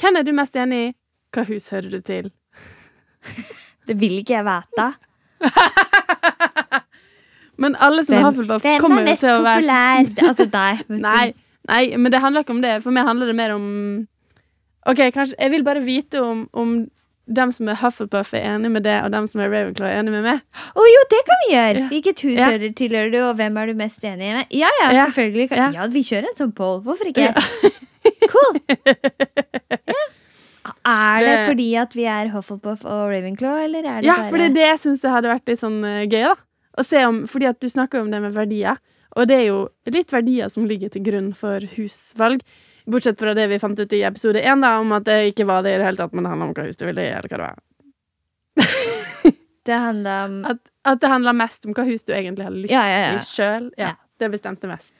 [0.00, 0.92] Hvem er du mest enig i?
[1.34, 2.30] Hva hus hører du til?
[3.88, 4.86] Det vil ikke jeg vite.
[7.60, 10.30] Men alle som er Hufflepuff, hvem kommer er jo mest til å være populær?
[10.30, 10.80] Altså deg.
[11.04, 11.26] Nei,
[11.70, 12.72] nei, men det handler ikke om det.
[12.82, 13.68] For meg handler det mer om
[14.86, 16.74] OK, kanskje Jeg vil bare vite om, om
[17.26, 20.12] dem som er Hufflepuff, er enig med det, og dem som er Ravenclaw, er enig
[20.12, 20.42] med meg.
[20.76, 21.78] Å jo, det kan vi gjøre!
[21.80, 21.86] Ja.
[21.88, 22.48] Hvilket hus Ja.
[22.52, 24.46] hører tilhører du, og hvem er du mest enig med?
[24.52, 25.06] Ja, ja, Ja.
[25.06, 25.48] selvfølgelig.
[25.48, 25.70] Kan, Ja.
[25.80, 25.86] ja.
[25.88, 26.82] vi kjører en sånn poll.
[26.84, 27.32] Hvorfor ikke?
[28.28, 28.60] Cool.
[29.88, 30.04] Ja.
[30.84, 34.30] Er det Det- fordi at vi er Hufflepuff og Ravenclaw, eller er det Ja, bare
[34.30, 36.34] for det er det jeg syns det hadde vært litt sånn uh, gøy, da.
[36.78, 38.76] Å se om, fordi at du snakker jo om det med verdier,
[39.16, 42.40] og det er jo litt verdier som ligger til grunn for husvalg.
[42.86, 45.62] Bortsett fra det vi fant ut i episode én, da, om at det ikke var
[45.64, 47.38] det i det hele tatt, men det handla om hva hus du ville eller hva
[47.38, 47.62] det var.
[49.64, 52.72] Det handler om At, at det handla mest om hva hus du egentlig har lyst
[52.74, 53.12] Ja, ja, ja.
[53.16, 53.70] til sjøl.
[53.80, 53.94] Ja, Ja.
[54.20, 54.92] Det bestemte mest.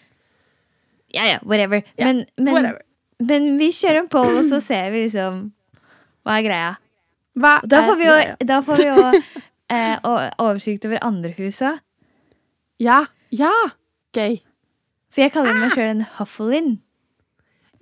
[1.15, 1.85] Ja, ja, whatever.
[2.01, 2.81] Men, men, Whatever.
[3.23, 5.53] men vi kjører en poll, og så ser vi liksom
[6.27, 6.73] Hva er greia?
[7.39, 8.17] Hva Da får vi jo,
[8.49, 9.05] da får vi jo
[9.77, 10.09] eh,
[10.43, 11.79] oversikt over andre hus òg.
[12.83, 13.05] Ja.
[13.31, 13.53] Ja!
[14.17, 14.41] Gøy.
[15.15, 16.73] For jeg kaller meg sjøl en Hufflin,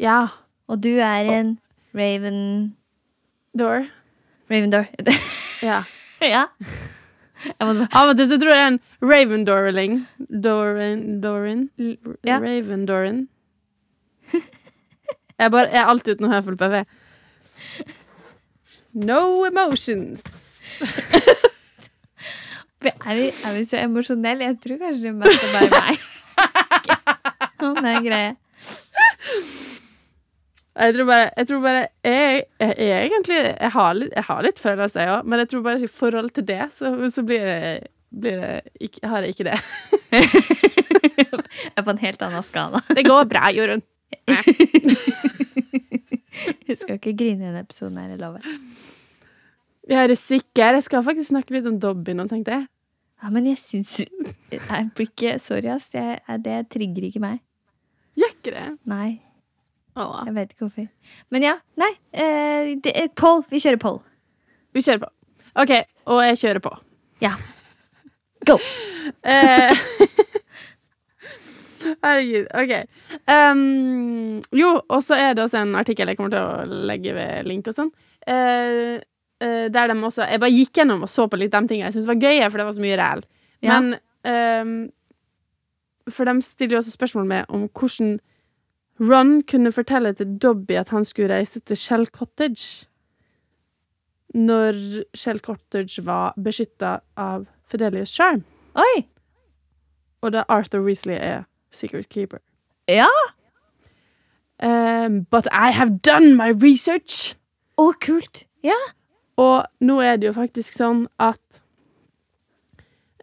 [0.03, 0.27] Ja.
[0.69, 1.59] og du er en
[1.95, 2.75] Raven
[3.59, 3.87] Door.
[4.51, 4.87] Ravendor.
[5.63, 5.85] Ja.
[6.19, 6.47] ja.
[7.61, 10.01] Bare Av og til så tror jeg en Ravendorling.
[10.43, 11.69] Dorin Dorin?
[12.27, 12.41] Ja.
[12.43, 13.29] Ravendorin.
[15.39, 16.83] Jeg, bare, jeg er alt uten å høre full PV.
[19.07, 20.27] No emotions.
[22.83, 24.43] Er vi, er vi så emosjonelle?
[24.49, 26.01] Jeg tror kanskje det mest er bare meg.
[27.63, 28.33] Det er greie.
[30.73, 34.47] Jeg tror bare Jeg, tror bare, jeg, jeg, jeg egentlig Jeg har litt, jeg har
[34.47, 37.91] litt følelser, òg, men jeg tror bare i forhold til det, så, så blir det,
[38.09, 38.53] blir det
[38.89, 39.59] ikke, har jeg ikke det.
[41.53, 42.81] Jeg er på en helt annen skala.
[42.97, 43.83] Det går bra, Jorunn.
[46.69, 48.47] Jeg skal ikke grine i denne episoden her, jeg lover.
[49.89, 50.79] Jeg er sikker.
[50.79, 52.67] Jeg skal faktisk snakke litt om Dobby nå, tenkte jeg.
[53.23, 55.91] Ja, men jeg syns Jeg blir ikke Sorry, ass.
[55.95, 57.43] Jeg, det trigger ikke meg.
[58.19, 58.67] Gjør ikke det?
[58.91, 59.11] Nei.
[59.97, 60.23] Åh.
[60.27, 60.87] Jeg vet ikke hvorfor.
[61.35, 61.91] Men ja, nei.
[62.13, 63.43] Eh, det, Poll.
[63.51, 63.99] Vi kjører poll.
[64.73, 65.11] Vi kjører på.
[65.61, 65.73] OK,
[66.09, 66.77] og jeg kjører på.
[67.25, 67.35] Ja.
[68.49, 68.59] Go!
[69.27, 69.75] Eh,
[72.05, 72.47] Herregud.
[72.55, 72.73] OK.
[73.27, 77.49] Um, jo, og så er det også en artikkel jeg kommer til å legge ved
[77.49, 77.91] link og sånn.
[78.31, 79.01] eh,
[79.43, 81.97] eh, der de også Jeg bare gikk gjennom og så på litt de tingene jeg
[81.97, 83.25] syntes var gøye, for det var så mye ræl.
[83.67, 83.81] Ja.
[83.81, 84.77] Men um,
[86.11, 88.21] For de stiller jo også spørsmål med om hvordan
[89.03, 92.87] Ron kunne fortelle til Dobby at han skulle reise til Shell Cottage
[94.35, 94.79] når
[95.15, 99.05] Shell Cottage var beskytta av Fidelius Charm, Oi!
[100.23, 102.39] og da Arthur Weasley er Secret Keeper.
[102.89, 103.11] Ja!
[104.63, 107.35] Um, but I have done my research!
[107.77, 108.45] Å, kult.
[108.65, 108.79] Ja.
[109.41, 111.63] Og nå er det jo faktisk sånn at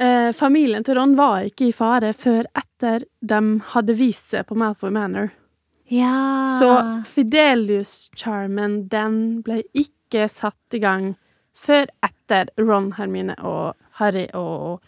[0.02, 3.42] eh, familien til Ron var ikke i fare før etter de
[3.74, 5.30] hadde vist seg på Malfoy Manor.
[5.89, 6.49] Ja.
[6.60, 6.69] Så
[7.10, 11.13] Fidelius-charmen, den ble ikke satt i gang
[11.58, 14.80] før etter Ron, Hermine og Harry og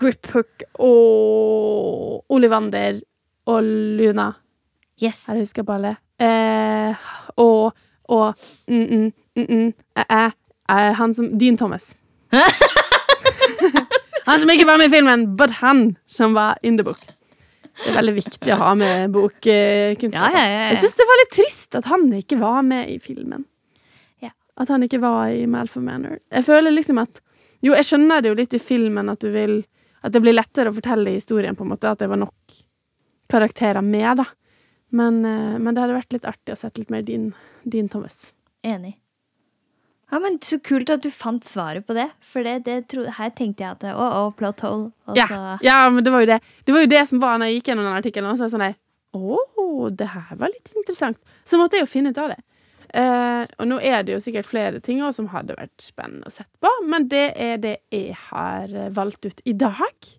[0.00, 2.98] Griphook og Olivander
[3.46, 3.62] og
[4.00, 4.32] Luna.
[5.02, 5.24] Yes.
[5.28, 5.96] Her husker jeg på alle.
[6.22, 7.06] Eh,
[7.40, 8.34] og og
[8.68, 10.30] mm, mm, mm, mm, eh, eh,
[10.70, 11.96] eh, Han som Dean Thomas.
[14.26, 17.00] han som ikke var med i filmen, but han som var in the book.
[17.80, 20.14] Det er veldig viktig å ha med bokkunnskap.
[20.14, 20.62] Ja, ja, ja.
[20.70, 23.46] Jeg syns det var litt trist at han ikke var med i filmen.
[24.22, 24.30] Ja.
[24.60, 26.20] At han ikke var i Malfoy Manor.
[26.30, 27.22] Jeg føler liksom at
[27.64, 29.62] Jo, jeg skjønner det jo litt i filmen at du vil
[30.04, 31.88] At det blir lettere å fortelle historien, på en måte.
[31.88, 32.58] At det var nok
[33.32, 34.26] karakterer med, da.
[34.92, 37.30] Men, eh, men det hadde vært litt artig å sette litt mer din,
[37.64, 38.34] din Thomas.
[38.62, 38.98] Enig.
[40.14, 42.06] Ja, men Så kult at du fant svaret på det.
[42.22, 44.92] For det, det tro, her tenkte jeg at Å, å, plot hole.
[45.18, 46.40] Ja, så ja, men det var jo det.
[46.62, 48.30] Det var jo det som var når jeg gikk gjennom den artikkelen.
[48.30, 48.76] Og så sånn der,
[49.18, 49.38] Å,
[49.90, 51.18] det her var litt interessant.
[51.42, 52.38] Så måtte jeg jo finne ut av det.
[52.94, 56.34] Uh, og nå er det jo sikkert flere ting også som hadde vært spennende å
[56.34, 60.10] sette på, men det er det jeg har eh, valgt ut i dag.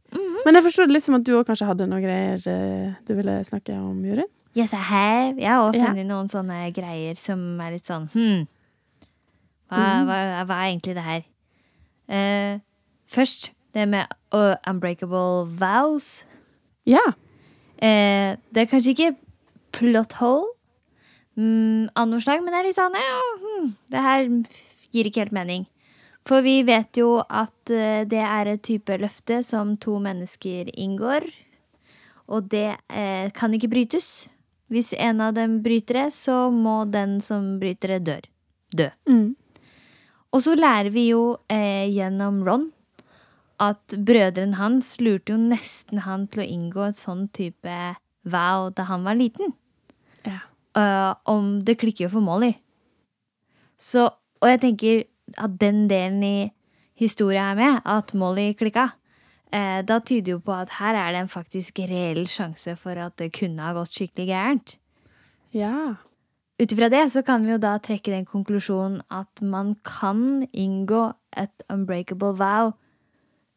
[0.43, 3.13] Men jeg forstår det litt som at du òg kanskje hadde noen greier uh, du
[3.15, 4.27] ville snakke om, Juri?
[4.59, 5.39] Yes, I have.
[5.39, 6.09] Jeg har òg funnet yeah.
[6.09, 8.43] noen sånne greier som er litt sånn Hm,
[9.75, 10.07] hva, Mhm.
[10.07, 11.23] hva, hva er egentlig det her?
[12.07, 12.59] Uh,
[13.11, 16.23] først det med uh, unbreakable vows.
[16.85, 17.01] Ja.
[17.81, 19.15] Eh, det er kanskje ikke
[19.75, 20.47] plot hole
[21.35, 24.29] mm, av noe slag, men det er litt sånn ja, hmm, Det her
[24.93, 25.65] gir ikke helt mening.
[26.25, 31.27] For vi vet jo at eh, det er et type løfte som to mennesker inngår.
[32.31, 34.29] Og det eh, kan ikke brytes.
[34.71, 38.23] Hvis en av dem bryter det, så må den som bryter det, dør.
[38.73, 38.87] dø.
[39.09, 39.35] Mm.
[40.33, 42.69] Og så lærer vi jo eh, gjennom Ron
[43.63, 47.77] at brødrene hans lurte jo nesten han til å inngå et sånn type
[48.27, 49.55] vow da han var liten.
[50.25, 50.41] ja.
[50.75, 52.51] Uh, om det klikker jo for Molly.
[53.79, 54.09] Så,
[54.43, 55.05] og jeg tenker
[55.39, 56.51] at den delen i
[56.99, 58.89] historia er med, at Molly klikka,
[59.55, 63.15] eh, da tyder jo på at her er det en faktisk reell sjanse for at
[63.21, 64.75] det kunne ha gått skikkelig gærent.
[65.55, 65.95] Ja.
[66.55, 71.09] Ut ifra det så kan vi jo da trekke den konklusjonen at man kan inngå
[71.35, 72.71] et unbreakable vow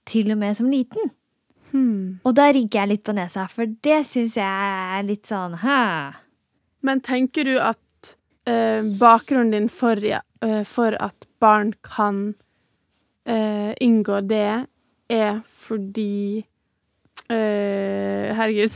[0.08, 1.12] til og med som liten.
[1.70, 2.18] Hmm.
[2.24, 5.78] Og da rynker jeg litt på nesa, for det syns jeg er litt sånn hæ.
[6.82, 8.14] Men tenker du at
[8.48, 12.32] eh, bakgrunnen din for, eh, for at barn kan
[13.28, 14.64] eh, inngå det,
[15.08, 16.44] er fordi
[17.30, 18.74] eh, Herregud.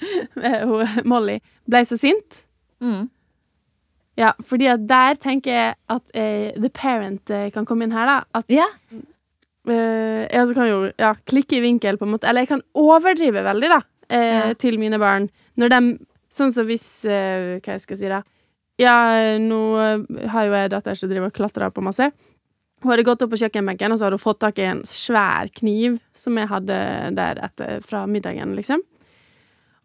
[1.10, 2.44] Molly ble så sint?
[2.80, 3.10] Mm.
[4.20, 8.06] Ja, fordi at der tenker jeg at eh, the parent eh, kan komme inn her,
[8.10, 8.18] da.
[8.36, 8.66] At Ja.
[8.92, 12.28] eh, jeg også kan jo ja, klikke i vinkel, på en måte.
[12.28, 13.80] Eller jeg kan overdrive veldig, da,
[14.10, 14.52] eh, Ja.
[14.54, 15.30] til mine barn.
[15.58, 18.20] Når de Sånn som hvis eh, Hva jeg skal si, da.
[18.78, 19.58] Ja, nå
[20.30, 22.12] har jo jeg datter som driver og klatrer på masse.
[22.82, 25.50] Hun hadde gått opp på kjøkkenbenken, og så hadde hun fått tak i en svær
[25.52, 26.78] kniv som jeg hadde
[27.18, 28.80] der etter, fra middagen, liksom.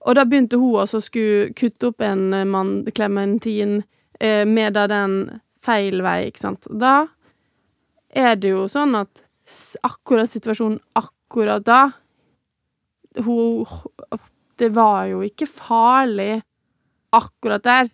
[0.05, 3.81] Og da begynte hun også å skulle kutte opp en mann, klementin,
[4.21, 5.15] med da den
[5.65, 6.67] feil vei, ikke sant.
[6.71, 7.07] Da
[8.15, 9.23] er det jo sånn at
[9.85, 11.81] akkurat situasjonen akkurat da
[13.25, 13.65] Hun
[14.57, 16.41] Det var jo ikke farlig
[17.15, 17.89] akkurat der,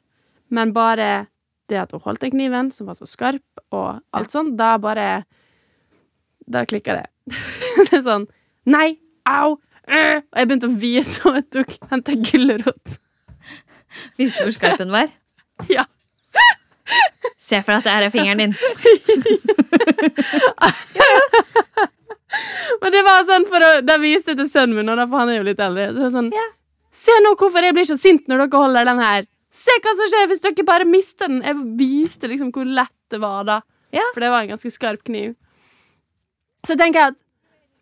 [0.50, 1.28] men bare
[1.70, 5.24] det at hun holdt den kniven, som var så skarp, og alt sånn, da bare
[6.46, 7.08] Da klikka det.
[7.88, 8.28] det er sånn
[8.66, 9.00] Nei!
[9.26, 9.58] Au!
[9.90, 10.22] Øh!
[10.22, 12.98] Og jeg begynte å vise, og jeg tok henta gulrot.
[14.18, 15.10] Visste du hvor skarp den var?
[15.70, 15.86] Ja.
[17.52, 18.54] Se for deg at det her er fingeren din.
[22.82, 25.28] Men det var sånn for å Da viste jeg til sønnen min, og for han
[25.34, 25.92] er jo litt eldre.
[25.98, 26.48] Så sånn Ja.
[26.92, 29.24] Se nå hvorfor jeg blir så sint når dere holder den her.
[29.52, 31.40] Se hva som skjer hvis dere bare mister den.
[31.44, 33.58] Jeg viste liksom hvor lett det var da.
[33.96, 34.04] Ja.
[34.16, 35.36] For det var en ganske skarp kniv.
[36.68, 37.20] Så tenker jeg at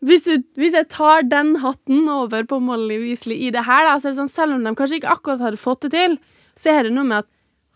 [0.05, 3.97] hvis, du, hvis jeg tar den hatten over på Molly Weasley i det her, da,
[3.99, 6.11] så er det sånn, selv om de kanskje ikke akkurat hadde fått det til,
[6.57, 7.29] så er det noe med at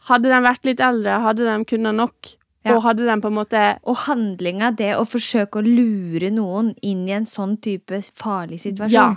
[0.09, 2.75] hadde de vært litt eldre, hadde de kunnet nok, Ja.
[2.77, 7.07] og hadde de på en måte Og handlinga, det å forsøke å lure noen inn
[7.09, 8.91] i en sånn type farlig situasjon.
[8.93, 9.15] Ja.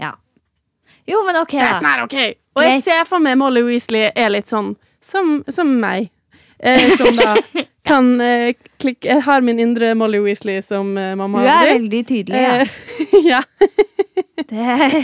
[0.00, 0.12] Ja.
[1.06, 1.80] Jo, men ok, Det er da.
[1.80, 2.34] sånn OK.
[2.56, 6.08] Og jeg ser for meg Molly Weasley er litt sånn som, som meg.
[6.58, 7.34] Eh, som da
[7.84, 12.06] kan eh, klikke Jeg har min indre Molly Weasley som eh, mamma Du er veldig
[12.06, 12.54] tydelig, ja.
[12.62, 12.68] Eh,
[13.32, 13.42] ja.
[14.48, 14.94] Det er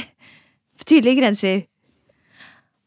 [0.87, 1.67] tydelige grenser.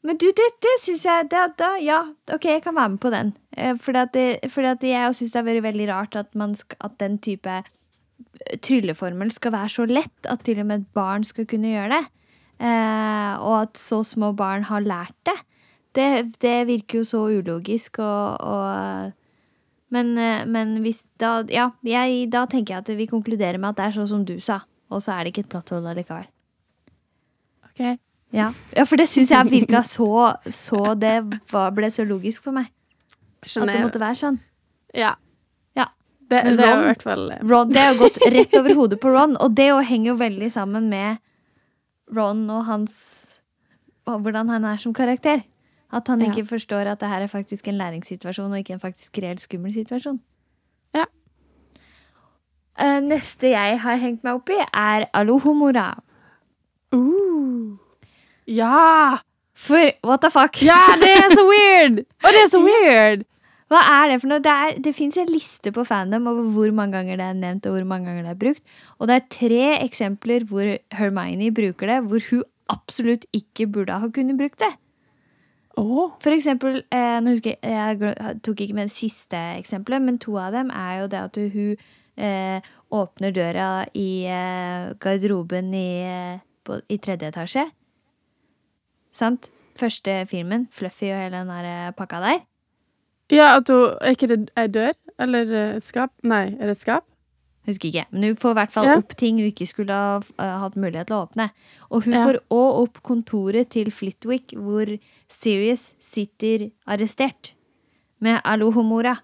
[0.04, 2.02] Men du, det, det syns jeg det, da, Ja,
[2.34, 3.32] OK, jeg kan være med på den.
[3.56, 6.56] Eh, Fordi at, det, fordi at jeg syns det har vært veldig rart at, man
[6.60, 10.94] sk at den type eh, trylleformel skal være så lett at til og med et
[10.94, 12.04] barn skal kunne gjøre det.
[12.60, 15.40] Eh, og at så små barn har lært det.
[15.96, 16.08] Det,
[16.42, 19.12] det virker jo så ulogisk og, og
[19.94, 23.80] men, eh, men hvis da Ja, jeg, da tenker jeg at vi konkluderer med at
[23.80, 24.64] det er sånn som du sa.
[24.94, 26.28] Og så er det ikke et platt hold allikevel.
[27.70, 27.82] OK.
[28.34, 31.18] Ja, ja for det syns jeg virka så Så det
[31.52, 32.72] var, ble så logisk for meg.
[33.44, 34.40] At det måtte være sånn.
[34.96, 35.16] Ja.
[35.78, 35.90] Ja.
[36.30, 39.00] Det, Ron, det er i hvert fall eh, Ron, det har gått rett over hodet
[39.04, 41.20] på Ron, og det henger jo veldig sammen med
[42.14, 42.96] Ron og hans
[44.10, 45.44] og hvordan han er som karakter.
[45.94, 46.32] At han Ja.
[46.32, 49.74] ikke forstår at det her er faktisk en læringssituasjon og ikke en faktisk reell skummel
[49.74, 50.20] situasjon.
[50.96, 51.06] Ja.
[52.80, 56.02] Eh, neste jeg har hengt meg opp i, er Alohomora.
[56.94, 57.78] Uh.
[58.50, 59.20] Ja!
[59.54, 60.58] For what the fuck?
[60.66, 62.04] Ja, det er så weird!
[62.24, 63.28] Og det er så weird!
[63.72, 64.42] Hva er det for noe?
[64.44, 67.68] Det, er, det fins en liste på fandom over hvor mange ganger det er nevnt
[67.70, 68.64] og hvor mange ganger det er brukt.
[69.00, 74.10] Og det er tre eksempler hvor Hermione bruker det, hvor hun absolutt ikke burde ha
[74.14, 74.72] kunnet brukt det.
[75.80, 76.12] Oh.
[76.22, 80.38] For eksempel, eh, nå husker jeg, jeg tok ikke med det siste eksempelet, men to
[80.38, 86.44] av dem er jo det at hun eh, åpner døra i eh, garderoben i, eh,
[86.62, 87.66] på, i tredje etasje.
[89.14, 89.50] Sant?
[89.80, 92.44] Første filmen, Fluffy og hele den der eh, pakka der.
[93.34, 94.94] Ja, at hun Er ikke det ei dør?
[95.22, 96.12] Eller eh, et skap?
[96.24, 97.06] Nei, er det et skap?
[97.66, 98.06] Husker ikke.
[98.12, 98.98] Men hun får i hvert fall Ja.
[99.00, 101.46] opp ting hun ikke skulle ha uh, hatt mulighet til å åpne.
[101.90, 102.26] Og hun Ja.
[102.28, 104.90] får òg opp kontoret til Flitwick, hvor
[105.32, 107.54] Sirius sitter arrestert
[108.20, 109.16] med Alohomora.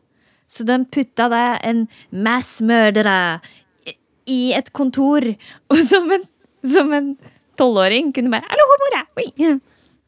[0.47, 3.41] Så de putta da en massmurderer
[3.85, 3.97] i-
[4.27, 5.21] i et kontor,
[5.69, 6.23] og som en
[6.65, 7.17] som en
[7.57, 9.03] tolvåring kunne bare Alohomora!
[9.17, 9.59] Oi,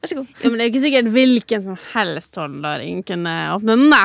[0.02, 0.28] vær så god.
[0.42, 4.04] Ja, men det er jo ikke sikkert hvilken som helst tolvåring kunne åpne den, da.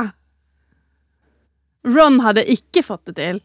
[1.87, 3.41] Ron hadde ikke fått det til.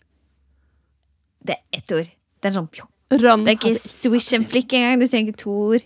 [1.45, 2.09] Det er ett ord.
[2.41, 2.87] Det er sånn pjo.
[3.21, 5.01] Ron Det er ikke swish and flick engang.
[5.01, 5.83] Du trenger ikke to ord.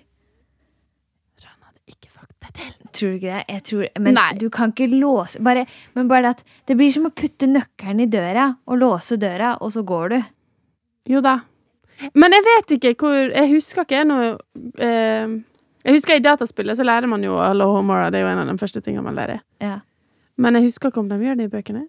[1.43, 2.71] Ron hadde ikke fått det til.
[2.95, 3.41] Tror du ikke det?
[3.49, 4.27] Jeg tror, men Nei.
[4.39, 8.07] du kan ikke låse bare, Men bare at det blir som å putte nøkkelen i
[8.11, 10.21] døra og låse døra, og så går du.
[11.15, 11.39] Jo da.
[12.13, 14.31] Men jeg vet ikke hvor Jeg husker ikke noe
[14.83, 15.35] eh,
[15.85, 18.09] Jeg husker i dataspillet så lærer man jo Alohomora.
[18.09, 19.43] Det er jo en av de første tingene man lærer.
[19.61, 19.79] Ja.
[20.41, 21.83] Men jeg husker ikke om de gjør det i bøkene.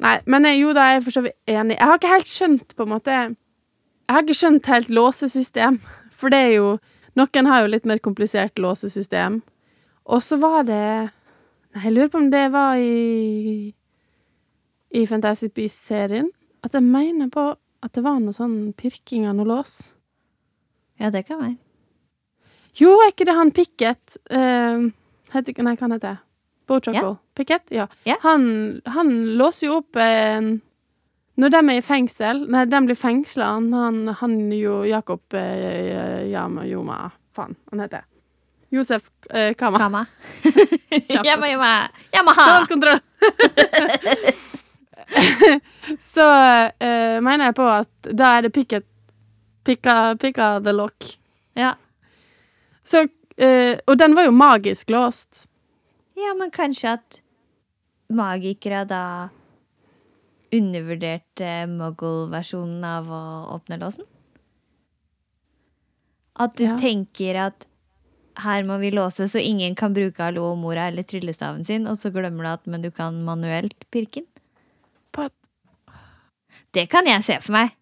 [0.00, 1.76] Nei, men jeg, jo da, jeg er for så vidt enig.
[1.76, 5.78] Jeg har ikke helt skjønt, på en måte Jeg har ikke skjønt helt låsesystem.
[6.10, 6.72] For det er jo
[7.18, 9.40] Noen har jo litt mer komplisert låsesystem.
[10.10, 10.82] Og så var det
[11.70, 13.70] Nei, jeg lurer på om det var i
[14.90, 16.32] I Fantastic Beasts-serien.
[16.66, 19.94] At jeg mener på at det var noe sånn pirking av noe lås.
[20.98, 21.69] ja, det kan være.
[22.78, 24.90] Jo, er ikke det han Pickett uh,
[25.34, 26.16] heter, Nei, hva han heter
[26.70, 27.16] Yeah.
[27.34, 27.66] Pickett?
[27.74, 27.88] Ja.
[28.04, 28.18] Yeah.
[28.22, 30.38] Han, han låser jo opp eh,
[31.34, 36.30] Når de er i fengsel Nei, de blir fengsla, han, han, han jo Jakob eh,
[36.30, 38.06] Yama, Joma Faen, han heter
[38.70, 39.82] Josef eh, Kama.
[39.82, 40.04] Kama.
[41.26, 42.46] Yama, Joma Yamaha!
[42.46, 43.00] Stålkontroll!
[45.98, 46.22] Så
[46.78, 48.86] eh, mener jeg på at da er det Pickett
[49.66, 51.04] Picka, picka the lock.
[51.58, 51.74] Ja.
[52.90, 55.46] Så, uh, og den var jo magisk låst.
[56.20, 57.20] ja, men kanskje at
[58.12, 59.02] magikere da
[60.52, 63.20] undervurderte muggle-versjonen av å
[63.56, 64.04] åpne låsen?
[66.40, 66.76] At du Ja.
[66.76, 67.66] tenker at
[68.40, 72.10] her må vi låse så ingen kan bruke Hallo mora eller tryllestaven sin, og så
[72.10, 75.30] glemmer du at men du kan manuelt pirke den?
[76.72, 77.72] Det kan jeg se for meg.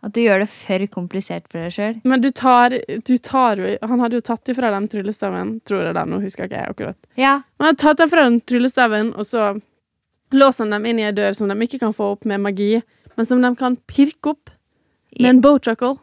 [0.00, 1.96] At du gjør det for komplisert for deg sjøl.
[2.08, 2.72] men du tar,
[3.04, 6.48] du tar jo Han hadde jo tatt ifra den tryllestaven, tror jeg er Nå husker
[6.48, 7.10] ikke jeg akkurat.
[7.20, 7.42] Ja.
[7.60, 9.50] Han hadde tatt ifra den tryllestaven, og så
[10.32, 12.80] låser han dem inn i ei dør som de ikke kan få opp med magi,
[13.16, 14.52] men som de kan pirke opp
[15.18, 15.98] med en bowtruckle.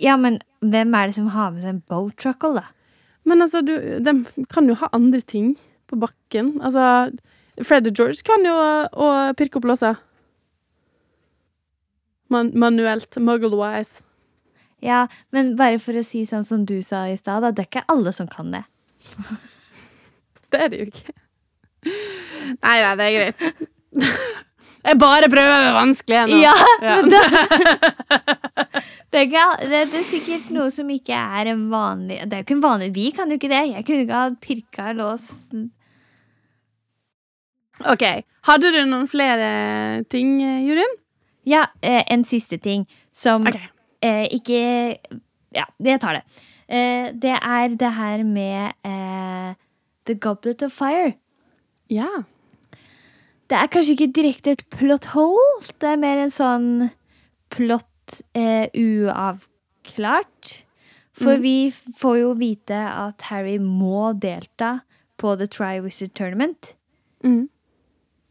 [0.00, 2.64] ja, men hvem er det som har med seg en bowtruckle, da?
[3.28, 5.58] Men altså, du, de kan jo ha andre ting
[5.90, 6.54] på bakken.
[6.64, 7.10] Altså,
[7.60, 9.98] Fred og George kan jo å pirke opp låser.
[12.30, 13.16] Man, manuelt.
[13.18, 14.04] Muggle-wise.
[14.80, 17.68] Ja, men bare for å si sånn som du sa i stad, da, det er
[17.68, 18.64] ikke alle som kan det.
[20.50, 21.12] Det er det jo ikke.
[21.86, 23.42] Nei, nei, det er greit.
[24.82, 26.40] Jeg bare prøver det vanskelige vanskelig.
[26.42, 26.54] Ja,
[26.88, 26.96] Ja.
[27.06, 27.20] da
[29.14, 32.46] det er, det, det er sikkert noe som ikke er en vanlig Det er jo
[32.48, 33.62] ikke en vanlig Vi kan jo ikke det.
[33.76, 35.28] Jeg kunne ikke ha pirka lås
[37.94, 38.04] OK.
[38.50, 39.52] Hadde du noen flere
[40.12, 40.34] ting,
[40.66, 40.98] Juryen?
[41.50, 42.84] Ja, eh, en siste ting
[43.16, 43.66] som okay.
[44.06, 44.60] eh, ikke
[45.56, 46.24] Ja, jeg tar det.
[46.70, 49.54] Eh, det er det her med eh,
[50.06, 51.14] The Goblet of Fire.
[51.90, 52.06] Ja.
[53.50, 55.64] Det er kanskje ikke direkte et plot hole.
[55.82, 56.68] Det er mer en sånn
[57.50, 57.86] plot
[59.10, 60.52] uavklart.
[61.12, 61.42] For Mm.
[61.42, 64.80] vi får jo vite at Harry må delta
[65.18, 66.74] på The Tri-Wizard Tournament.
[67.24, 67.48] Mm.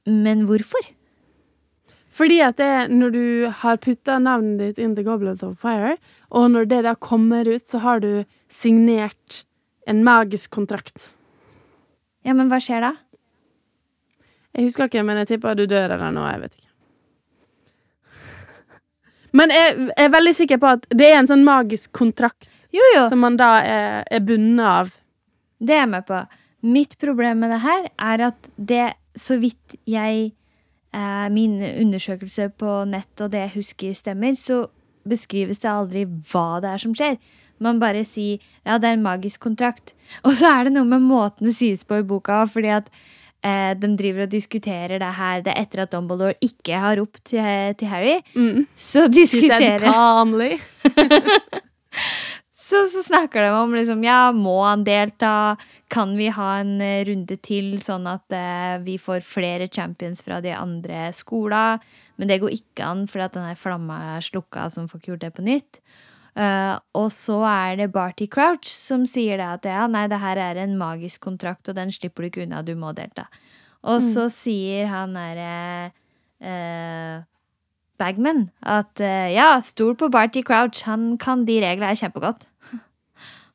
[0.08, 0.80] Men hvorfor?
[2.20, 3.26] Fordi at det, når du
[3.62, 5.96] har putta navnet ditt in the goblet of fire,
[6.36, 9.44] og når det da kommer ut, så har du signert
[9.88, 11.14] en magisk kontrakt.
[12.28, 12.92] Ja, men hva skjer da?
[14.58, 16.28] Jeg husker ikke, men jeg tipper du dør eller noe.
[16.34, 16.68] Jeg vet ikke.
[19.40, 23.04] Men jeg er veldig sikker på at det er en sånn magisk kontrakt Jo, jo,
[23.12, 24.90] som man da er, er bundet av.
[25.62, 26.20] det er jeg med på.
[26.66, 30.32] Mitt problem med det her er at det, så vidt jeg
[31.30, 34.64] min undersøkelse på nett og det jeg husker stemmer, så
[35.10, 37.20] beskrives det aldri hva det er som skjer.
[37.60, 39.94] Man bare sier ja, det er en magisk kontrakt.
[40.26, 42.90] Og så er det noe med måten det sies på i boka, fordi at
[43.44, 47.22] eh, de driver og diskuterer det her det er etter at Dumbledore ikke har ropt
[47.34, 48.20] til, til Harry.
[48.36, 48.68] Mm.
[48.76, 50.56] Så She said diskuterer calmly.
[52.70, 55.58] så, så snakker de om liksom, ja, må han delta?
[55.90, 60.38] Kan vi ha en eh, runde til, sånn at eh, vi får flere champions fra
[60.46, 61.82] de andre skolene?
[62.20, 65.14] Men det går ikke an, fordi at denne flamma er slukka, så hun får ikke
[65.14, 65.82] gjort det på nytt.
[66.40, 70.40] Uh, og så er det Barty Crouch som sier det at ja, nei, det her
[70.40, 73.26] er en magisk kontrakt, og den slipper du ikke unna, du må delta.
[73.88, 75.90] Og så sier han derre
[76.44, 77.24] eh,
[78.00, 82.48] Bagman at eh, ja, stol på Barty Crouch, han kan de reglene her kjempegodt.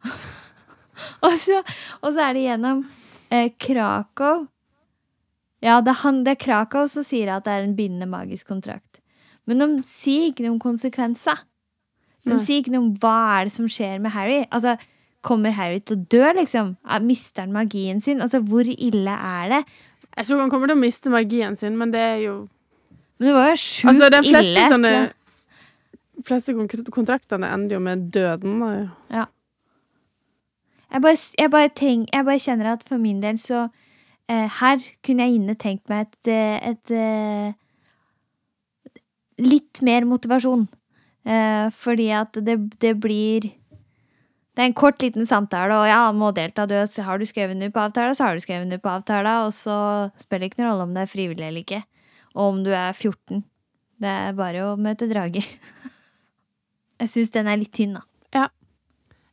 [1.27, 1.63] og, så,
[2.03, 2.85] og så er det gjennom
[3.33, 4.45] eh, Krakow.
[5.65, 8.51] Ja, det er, han, det er Krakow som sier at det er en bindende magisk
[8.53, 9.01] kontrakt.
[9.49, 11.41] Men de sier ikke noe om konsekvenser.
[12.25, 14.45] De sier ikke noe om hva er det som skjer med Harry.
[14.49, 14.77] Altså,
[15.25, 16.75] Kommer Harry til å dø, liksom?
[16.85, 18.21] Er- Mister han magien sin?
[18.21, 19.61] Altså, Hvor ille er det?
[20.17, 22.35] Jeg tror han kommer til å miste magien sin, men det er jo
[23.19, 24.67] Men det var jo sjukt Altså, de fleste ille.
[24.73, 24.93] sånne
[26.15, 26.55] De fleste
[26.95, 28.61] kontraktene ender jo med døden.
[28.61, 29.27] da.
[30.95, 33.65] Jeg bare, jeg, bare tenk, jeg bare kjenner at for min del så
[34.31, 37.53] eh, Her kunne jeg inne tenkt meg et, et, et eh,
[39.43, 40.69] Litt mer motivasjon.
[41.27, 43.49] Eh, fordi at det, det blir
[44.55, 46.63] Det er en kort, liten samtale, og ja, må delta.
[46.71, 49.51] Du, har du skrevet under på avtala, så har du skrevet under på avtala, og
[49.53, 51.81] så spiller det ikke noen rolle om det er frivillig eller ikke.
[52.35, 53.43] Og om du er 14.
[54.03, 55.45] Det er bare å møte drager.
[57.01, 58.03] jeg syns den er litt tynn, da.
[58.35, 58.49] Ja.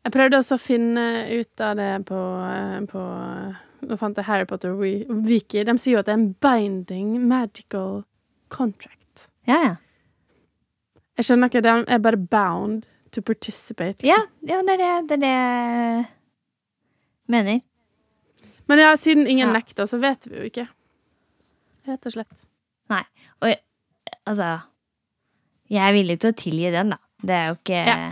[0.05, 3.03] Jeg prøvde også å finne ut av det på, eh, på
[3.81, 5.63] Nå fant jeg Harry Potter Wi- Wiki.
[5.65, 8.03] De sier jo at det er en binding magical
[8.53, 9.31] contract.
[9.49, 9.71] Ja, ja.
[11.17, 14.05] Jeg skjønner ikke, de er bare bound to participate.
[14.05, 14.47] Ja, liksom.
[14.53, 16.05] ja det er det, det er det
[17.33, 17.61] mener.
[18.69, 19.53] Men ja, siden ingen Ja.
[19.57, 20.67] nekter, så vet vi jo ikke.
[21.89, 22.45] Rett og slett.
[23.41, 23.55] Og
[24.27, 24.61] altså
[25.71, 26.97] Jeg er villig til å tilgi den, da.
[27.21, 28.11] Det er jo ikke Ja.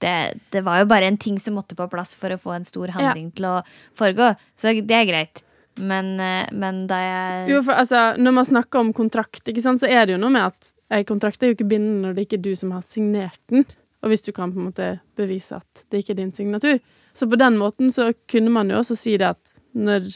[0.00, 0.14] det,
[0.54, 2.88] det var jo bare en ting som måtte på plass for å få en stor
[2.94, 3.56] handling til å
[3.98, 4.34] foregå.
[4.56, 5.42] Så det er greit.
[5.76, 9.80] Men, eh, men da jeg Jo, for altså, når man snakker om kontrakt, ikke sant,
[9.82, 12.26] så er det jo noe med at en kontrakt er jo ikke bindende når det
[12.28, 13.66] ikke er du som har signert den.
[14.04, 16.78] Og hvis du kan på en måte bevise at det ikke er din signatur.
[17.14, 20.12] Så på den måten så kunne man jo også si det at når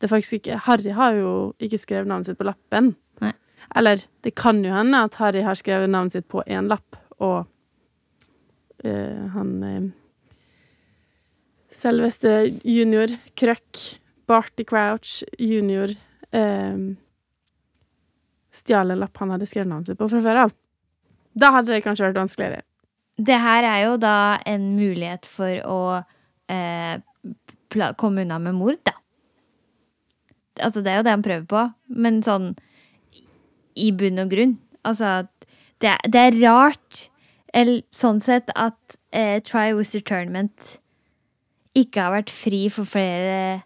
[0.00, 2.94] det faktisk ikke Harry har jo ikke skrevet navnet sitt på lappen.
[3.74, 7.46] Eller det kan jo hende at Harry har skrevet navnet sitt på én lapp, og
[8.84, 9.86] eh, han eh,
[11.76, 12.30] Selveste
[12.64, 13.80] junior Krøkk,
[14.24, 15.90] Barty Crouch junior
[16.32, 16.78] eh,
[18.56, 20.54] stjal en lapp han hadde skrevet navnet sitt på fra før av.
[21.36, 22.64] Da hadde det kanskje vært vanskeligere.
[23.16, 25.80] Det her er jo da en mulighet for å
[28.00, 28.94] komme unna med mord, da.
[30.64, 31.62] Altså, det er jo det han prøver på,
[31.92, 32.54] men sånn
[33.76, 34.56] i bunn og grunn.
[34.86, 35.26] Altså,
[35.82, 37.06] det, er- det er rart,
[37.54, 40.76] eller sånn sett, at eh, Try Wizard Tournament
[41.76, 43.62] ikke har vært fri for flere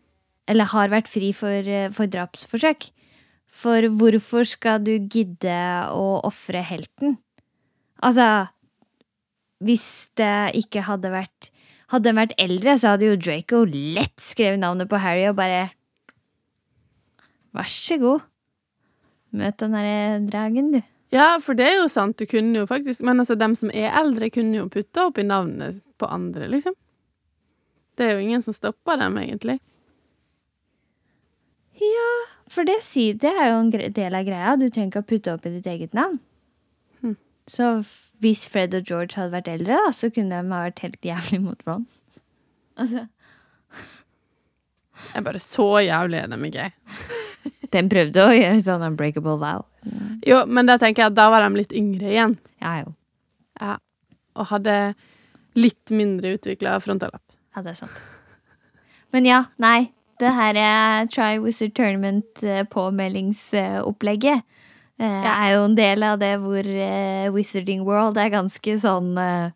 [0.50, 2.88] Eller har vært fri for, eh, for drapsforsøk.
[3.50, 5.54] For hvorfor skal du gidde
[5.94, 7.16] å ofre helten?
[8.02, 8.48] Altså,
[9.62, 11.50] hvis det ikke hadde vært
[11.90, 15.72] Hadde den vært eldre, så hadde jo Draco lett skrevet navnet på Harry og bare
[17.54, 18.26] Vær så god.
[19.36, 20.80] Møt den derre dragen, du.
[21.14, 23.90] Ja, for det er jo sant, du kunne jo faktisk Men altså, dem som er
[23.98, 26.76] eldre, kunne jo putta oppi navnet på andre, liksom.
[27.98, 29.58] Det er jo ingen som stopper dem, egentlig.
[31.80, 32.10] Ja,
[32.50, 32.78] for det,
[33.22, 34.56] det er jo en del av greia.
[34.56, 36.18] Du trenger ikke å putte opp i ditt eget navn.
[37.00, 37.16] Hm.
[37.50, 37.70] Så
[38.20, 41.40] hvis Fred og George hadde vært eldre, da, så kunne de ha vært helt jævlig
[41.44, 41.86] mot Ron.
[42.80, 43.06] Altså,
[45.00, 46.72] Jeg er bare så jævlig enig med Gay.
[47.74, 49.60] Den prøvde å gjøre sånn unbreakable vow.
[50.26, 52.34] Jo, men da tenker jeg at da var de litt yngre igjen.
[52.60, 52.88] Ja, jo.
[53.60, 53.74] Ja.
[54.36, 54.74] Og hadde
[55.58, 57.24] litt mindre utvikla frontallapp.
[57.56, 57.96] Ja, det er sant.
[59.14, 59.80] Men ja, nei.
[60.20, 64.40] Det her er Try Wizard Tournament-påmeldingsopplegget.
[65.00, 65.32] Det Ja.
[65.46, 69.50] er jo en del av det hvor eh, Wizarding World er ganske sånn eh,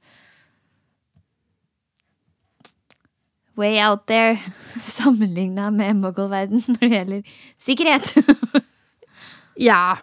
[3.57, 4.39] Way out there
[4.81, 7.37] sammenligna med muggelverden når det gjelder
[7.67, 8.15] sikkerhet.
[9.55, 9.99] Ja.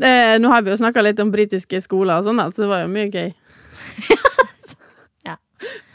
[0.00, 2.80] Eh, nå har vi jo snakka litt om britiske skoler og sånn, så det var
[2.80, 3.26] jo mye gøy.
[5.28, 5.34] Ja.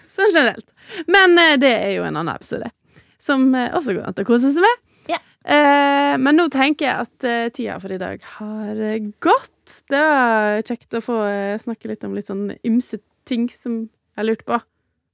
[0.06, 0.68] Sånn generelt.
[1.10, 2.70] Men eh, det er jo en annen episode,
[3.18, 4.84] som eh, også går an til å kose seg med.
[5.10, 5.24] Yeah.
[5.42, 9.80] Eh, men nå tenker jeg at eh, tida for i dag har eh, gått.
[9.90, 14.30] Det var kjekt å få eh, snakke litt om litt sånn ymse ting som jeg
[14.30, 14.62] lurte på.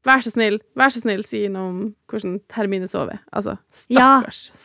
[0.08, 3.20] Vær så snill, vær så snill, si noe om hvordan Hermine sover.
[3.36, 3.58] Altså,
[3.92, 4.22] Ja.
[4.24, 4.52] stakkars.
[4.52, 4.60] Og,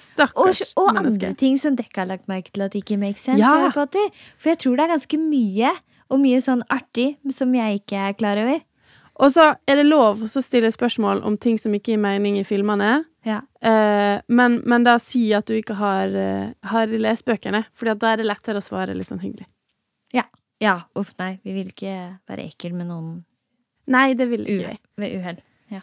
[0.54, 3.40] Stakkars og andre ting som dere har lagt merke til at ikke makes sense.
[3.40, 3.70] Ja.
[3.72, 5.72] For jeg tror det er ganske mye,
[6.12, 8.60] og mye sånn artig, som jeg ikke er klar over.
[9.16, 12.44] Og så er det lov å stille spørsmål om ting som ikke gir mening i
[12.44, 13.04] filmene.
[13.24, 13.40] Ja.
[13.62, 18.12] Uh, men, men da si at du ikke har, uh, har lest bøkene, for da
[18.12, 19.46] er det lettere å svare litt sånn hyggelig.
[20.62, 21.40] ja, uff, nei.
[21.42, 21.94] Vi vil ikke
[22.30, 23.24] være ekkel med noen
[23.86, 24.78] Nei, det vil ikke jeg.
[24.96, 25.40] ved uhell.
[25.70, 25.80] Ja.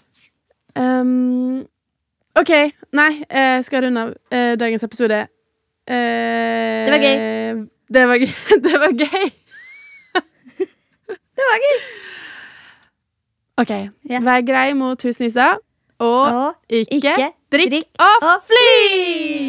[0.79, 1.65] Um,
[2.39, 2.51] OK.
[2.93, 5.19] Nei, jeg skal runde av uh, dagens episode.
[5.89, 5.95] Uh,
[6.85, 7.15] Det var gøy.
[7.93, 8.17] Det var
[8.67, 9.29] det var gøy.
[11.39, 11.79] Det var gøy!
[13.57, 13.71] OK.
[14.09, 14.19] Ja.
[14.23, 15.53] Vær grei mot husnissa,
[15.99, 19.48] og Og ikke, ikke drikk, drikk og fly!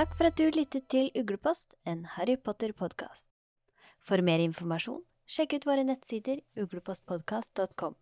[0.00, 3.26] Takk for at du lyttet til Uglepost, en Harry Potter-podkast.
[4.00, 8.00] For mer informasjon, sjekk ut våre nettsider uglepostpodkast.com.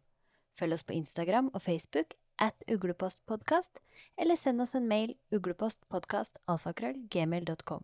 [0.54, 3.82] Følg oss på Instagram og Facebook at uglepostpodkast,
[4.14, 7.82] eller send oss en mail uglepostpodkastalfakrøllgmail.com.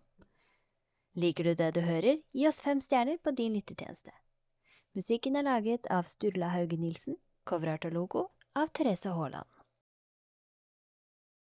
[1.18, 4.14] Liker du det du hører, gi oss fem stjerner på din lyttetjeneste.
[4.94, 9.50] Musikken er laget av Sturla Hauge Nilsen, coverart og logo av Therese Haaland.